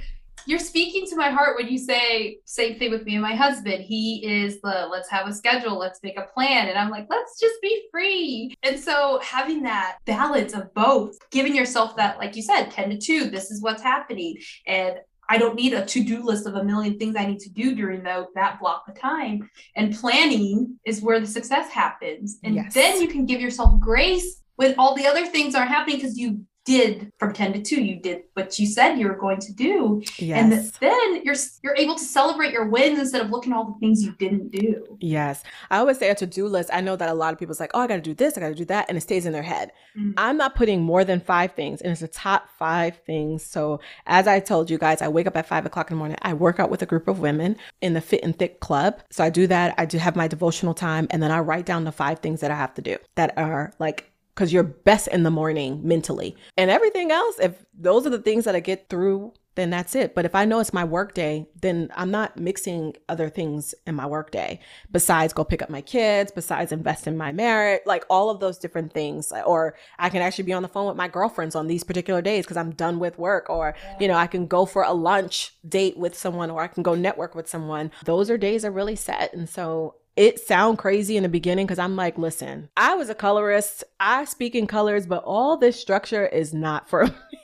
[0.45, 3.83] you're speaking to my heart when you say same thing with me and my husband.
[3.83, 6.67] He is the let's have a schedule, let's make a plan.
[6.67, 8.55] And I'm like, let's just be free.
[8.63, 12.97] And so having that balance of both, giving yourself that, like you said, 10 to
[12.97, 14.37] 2, this is what's happening.
[14.67, 14.95] And
[15.29, 18.03] I don't need a to-do list of a million things I need to do during
[18.03, 19.49] the, that block of time.
[19.75, 22.37] And planning is where the success happens.
[22.43, 22.73] And yes.
[22.73, 26.45] then you can give yourself grace when all the other things are happening because you
[26.65, 30.01] did from 10 to 2 you did what you said you were going to do
[30.17, 30.39] Yes.
[30.39, 33.79] and then you're you're able to celebrate your wins instead of looking at all the
[33.79, 35.43] things you didn't do Yes.
[35.69, 36.69] I always say a to do list.
[36.73, 38.41] I know that a lot of people's like, oh, I got to do this, I
[38.41, 38.85] got to do that.
[38.87, 39.71] And it stays in their head.
[39.97, 40.13] Mm.
[40.17, 43.43] I'm not putting more than five things, and it's the top five things.
[43.43, 46.17] So, as I told you guys, I wake up at five o'clock in the morning.
[46.21, 49.01] I work out with a group of women in the Fit and Thick Club.
[49.11, 49.75] So, I do that.
[49.77, 52.51] I do have my devotional time, and then I write down the five things that
[52.51, 56.35] I have to do that are like, because you're best in the morning mentally.
[56.57, 60.13] And everything else, if those are the things that I get through then that's it.
[60.13, 63.95] But if I know it's my work day, then I'm not mixing other things in
[63.95, 64.59] my work day
[64.91, 68.57] besides go pick up my kids, besides invest in my marriage, like all of those
[68.57, 69.31] different things.
[69.45, 72.45] Or I can actually be on the phone with my girlfriends on these particular days
[72.45, 73.49] because I'm done with work.
[73.49, 76.83] Or, you know, I can go for a lunch date with someone or I can
[76.83, 77.91] go network with someone.
[78.03, 79.33] Those are days are really set.
[79.33, 83.15] And so it sound crazy in the beginning because I'm like, listen, I was a
[83.15, 83.83] colorist.
[83.99, 87.39] I speak in colors, but all this structure is not for me.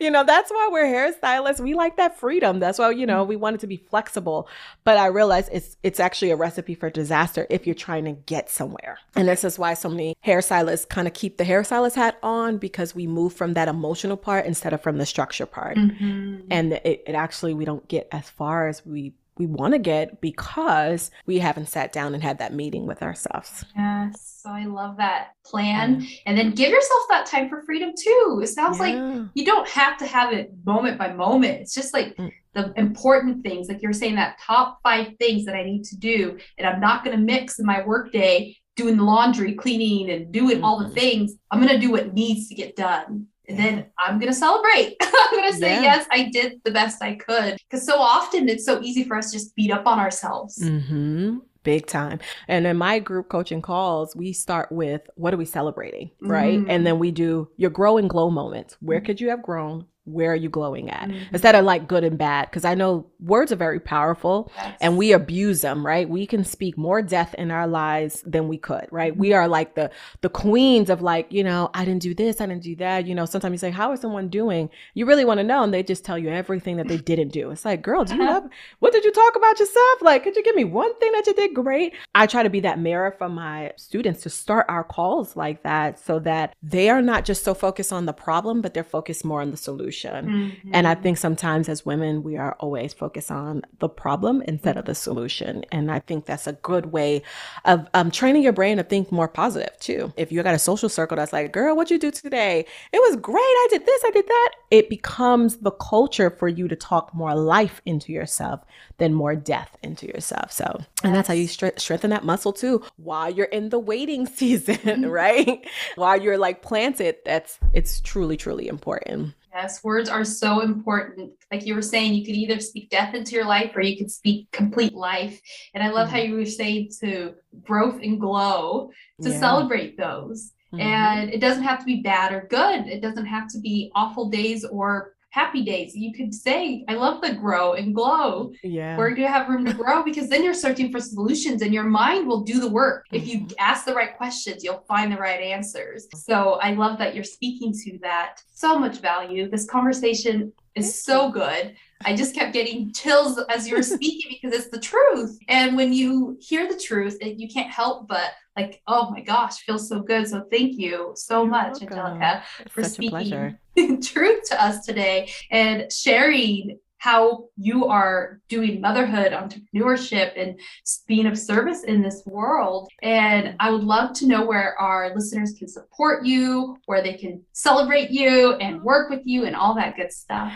[0.00, 1.60] you know, that's why we're hairstylists.
[1.60, 2.60] We like that freedom.
[2.60, 4.48] That's why, you know, we want it to be flexible.
[4.84, 8.48] But I realize it's it's actually a recipe for disaster if you're trying to get
[8.50, 8.98] somewhere.
[9.16, 12.94] And this is why so many hairstylists kind of keep the hairstylist hat on because
[12.94, 15.76] we move from that emotional part instead of from the structure part.
[15.76, 16.46] Mhm.
[16.50, 20.20] And it, it actually we don't get as far as we we want to get
[20.20, 23.64] because we haven't sat down and had that meeting with ourselves.
[23.76, 28.40] yes so i love that plan and then give yourself that time for freedom too
[28.42, 28.94] it sounds like
[29.34, 31.60] you don't have to have it moment by moment.
[31.60, 32.30] It's just like Mm.
[32.54, 36.38] the important things, like you're saying, that top five things that I need to do,
[36.58, 40.62] and I'm not going to mix in my workday doing the laundry, cleaning, and doing
[40.62, 40.94] all the Mhm.
[40.94, 41.34] things.
[41.50, 43.26] I'm going to do what needs to get done.
[43.48, 44.96] And then I'm going to celebrate.
[45.02, 45.82] I'm going to say, Yeah.
[45.82, 47.56] yes, I did the best I could.
[47.68, 50.58] Because so often it's so easy for us to just beat up on ourselves.
[50.58, 51.38] Mm-hmm.
[51.62, 52.18] Big time.
[52.48, 56.58] And in my group coaching calls, we start with what are we celebrating, right?
[56.58, 56.66] Mhm.
[56.68, 58.76] And then we do your grow and glow moments.
[58.80, 59.86] Where could you have grown?
[60.06, 61.08] Where are you glowing at?
[61.08, 61.18] Mhm.
[61.32, 64.76] Instead of like good and bad, because I know words are very powerful Yes.
[64.82, 66.06] and we abuse them, right?
[66.08, 69.16] We can speak more death in our lives than we could, right?
[69.16, 69.90] We are like the
[70.20, 73.06] the queens of like, you know, I didn't do this, I didn't do that.
[73.06, 74.68] You know, sometimes you say, How is someone doing?
[74.92, 77.50] You really want to know, and they just tell you everything that they didn't do.
[77.50, 78.44] It's like, girl, do you love
[78.80, 80.02] what did you talk about yourself?
[80.02, 81.94] Like, could you give me one thing that you did great?
[82.14, 85.98] I try to be that mirror for my students to start our calls like that
[85.98, 89.40] so that they are not just so focused on the problem, but they're focused more
[89.40, 89.93] on the solution.
[90.26, 90.70] Mhm.
[90.72, 94.84] And I think sometimes as women, we are always focused on the problem instead of
[94.84, 95.64] the solution.
[95.72, 97.22] And I think that's a good way
[97.64, 100.12] of um, training your brain to think more positive too.
[100.16, 102.66] If you got a social circle that's like, girl, what'd you do today?
[102.92, 103.40] It was great.
[103.42, 104.50] I did this, I did that.
[104.70, 108.60] It becomes the culture for you to talk more life into yourself
[108.98, 110.52] than more death into yourself.
[110.52, 114.26] So, and that's how you stre- strengthen that muscle too while you're in the waiting
[114.38, 115.66] season, right?
[115.96, 119.34] while you're like planted, that's it's truly, truly important.
[119.54, 121.30] Yes, words are so important.
[121.52, 124.10] Like you were saying, you could either speak death into your life or you could
[124.10, 125.40] speak complete life.
[125.74, 128.90] And I love how you were saying to growth and glow
[129.22, 129.38] to Yeah.
[129.38, 130.52] celebrate those.
[130.72, 130.80] Mhm.
[130.80, 132.88] And it doesn't have to be bad or good.
[132.88, 135.96] It doesn't have to be awful days or happy days.
[135.96, 138.52] You could say, I love the grow and glow.
[138.62, 138.96] yeah.
[138.96, 140.04] Where do you have room to grow?
[140.04, 143.04] Because then you're searching for solutions and your mind will do the work.
[143.12, 143.52] If you Mhm.
[143.58, 146.06] ask the right questions, you'll find the right answers.
[146.14, 148.36] So I love that you're speaking to that.
[148.54, 149.50] So much value.
[149.50, 151.74] This conversation is so good.
[152.04, 155.38] I just kept getting chills as you were speaking because it's the truth.
[155.48, 159.58] And when you hear the truth, it, you can't help but like, oh my gosh,
[159.60, 160.28] feels so good.
[160.28, 161.98] So thank you so You're much, welcome.
[161.98, 163.56] Angelica It's for speaking
[164.02, 170.58] truth to us today and sharing how you are doing motherhood, entrepreneurship, and
[171.06, 172.88] being of service in this world.
[173.02, 177.42] And I would love to know where our listeners can support you, where they can
[177.52, 180.54] celebrate you and work with you, and all that good stuff.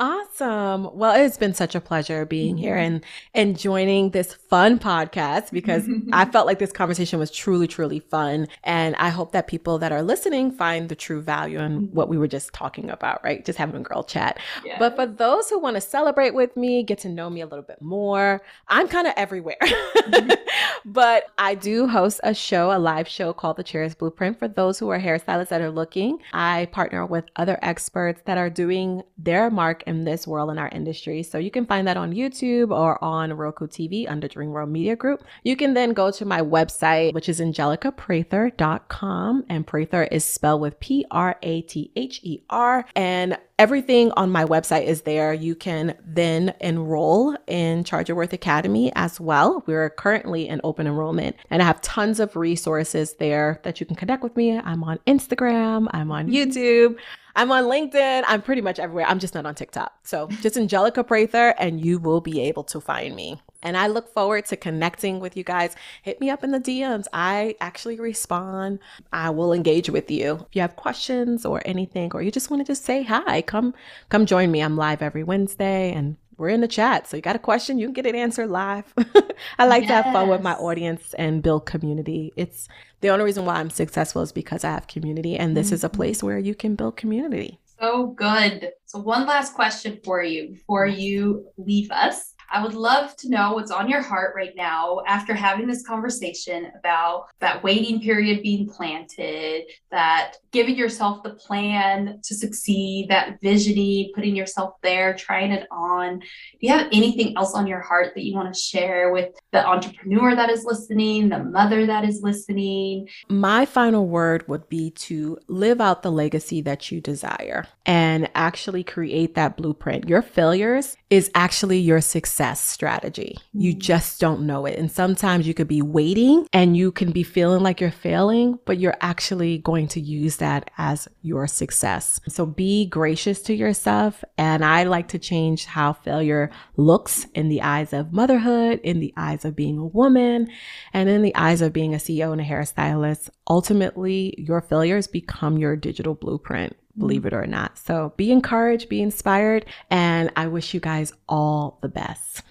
[0.00, 0.96] Awesome.
[0.96, 2.94] Well, it's been such a pleasure being here mm-hmm.
[2.94, 7.98] and and joining this fun podcast because I felt like this conversation was truly, truly
[7.98, 8.46] fun.
[8.62, 11.96] And I hope that people that are listening find the true value in mm-hmm.
[11.96, 13.44] what we were just talking about, right?
[13.44, 14.38] Just having a girl chat.
[14.64, 14.78] Yeah.
[14.78, 17.64] But for those who want to celebrate with me, get to know me a little
[17.64, 19.56] bit more, I'm kind of everywhere.
[19.60, 20.30] Mm-hmm.
[20.84, 24.78] but I do host a show, a live show called The Cheers Blueprint for those
[24.78, 26.18] who are hairstylists that are looking.
[26.32, 30.68] I partner with other experts that are doing their mark in this world in our
[30.68, 31.22] industry.
[31.22, 34.94] So you can find that on YouTube or on Roku TV under Dream World Media
[34.94, 35.24] Group.
[35.42, 39.44] You can then go to my website, which is angelicaprather.com.
[39.48, 42.84] And Prather is spelled with P R A T H E R.
[42.94, 45.32] And everything on my website is there.
[45.34, 49.64] You can then enroll in Charge Your Worth Academy as well.
[49.66, 53.96] We're currently in open enrollment and I have tons of resources there that you can
[53.96, 54.58] connect with me.
[54.58, 56.98] I'm on Instagram, I'm on YouTube.
[57.38, 58.24] I'm on LinkedIn.
[58.26, 59.06] I'm pretty much everywhere.
[59.06, 59.92] I'm just not on TikTok.
[60.02, 63.40] So just Angelica Prather and you will be able to find me.
[63.62, 65.76] And I look forward to connecting with you guys.
[66.02, 67.06] Hit me up in the DMs.
[67.12, 68.80] I actually respond.
[69.12, 70.46] I will engage with you.
[70.48, 73.74] If you have questions or anything, or you just want to just say hi, come
[74.10, 74.60] come join me.
[74.60, 77.08] I'm live every Wednesday and we're in the chat.
[77.08, 78.94] So you got a question, you can get it answered live.
[79.58, 79.90] I like yes.
[79.90, 82.32] to have fun with my audience and build community.
[82.36, 82.68] It's
[83.00, 85.74] the only reason why I'm successful is because I have community and this mm-hmm.
[85.74, 85.96] is a mm-hmm.
[85.96, 87.58] place where you can build community.
[87.80, 88.70] So good.
[88.86, 92.34] So one last question for you before you leave us.
[92.50, 96.70] I would love to know what's on your heart right now after having this conversation
[96.78, 104.12] about that waiting period being planted, that giving yourself the plan to succeed, that visioning,
[104.14, 106.20] putting yourself there, trying it on.
[106.20, 106.26] Do
[106.60, 110.34] you have anything else on your heart that you want to share with the entrepreneur
[110.34, 113.08] that is listening, the mother that is listening?
[113.28, 118.84] My final word would be to live out the legacy that you desire and actually
[118.84, 120.08] create that blueprint.
[120.08, 123.36] Your failures is actually your success strategy.
[123.52, 123.78] You mm.
[123.78, 124.78] just don't know it.
[124.78, 128.78] And sometimes you could be waiting and you can be feeling like you're failing, but
[128.78, 132.20] you're actually going to use that as your success.
[132.28, 134.24] So be gracious to yourself.
[134.36, 139.12] And I like to change how failure looks in the eyes of motherhood, in the
[139.16, 140.48] eyes of being a woman,
[140.92, 143.30] and in the eyes of being a CEO and a hairstylist.
[143.48, 147.78] Ultimately, your failures become your digital blueprint believe it or not.
[147.78, 152.42] So be encouraged, be inspired, and I wish you guys all the best.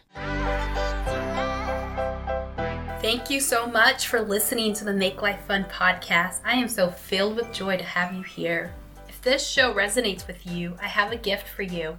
[3.02, 6.40] Thank you so much for listening to the Make Life Fun podcast.
[6.44, 8.74] I am so filled with joy to have you here.
[9.08, 11.96] If this show resonates with you, I have a gift for you.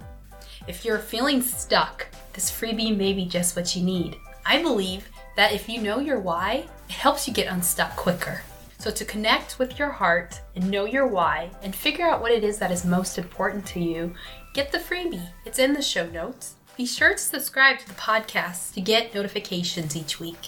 [0.67, 4.17] If you're feeling stuck, this freebie may be just what you need.
[4.45, 8.41] I believe that if you know your why, it helps you get unstuck quicker.
[8.79, 12.45] So, to connect with your heart and know your why and figure out what it
[12.45, 14.13] is that is most important to you,
[14.53, 15.29] get the freebie.
[15.45, 16.55] It's in the show notes.
[16.77, 20.47] Be sure to subscribe to the podcast to get notifications each week.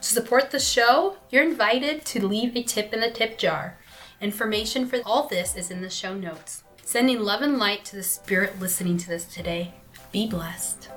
[0.00, 3.78] To support the show, you're invited to leave a tip in the tip jar.
[4.20, 6.64] Information for all this is in the show notes.
[6.82, 9.74] Sending love and light to the spirit listening to this today.
[10.10, 10.88] Be blessed.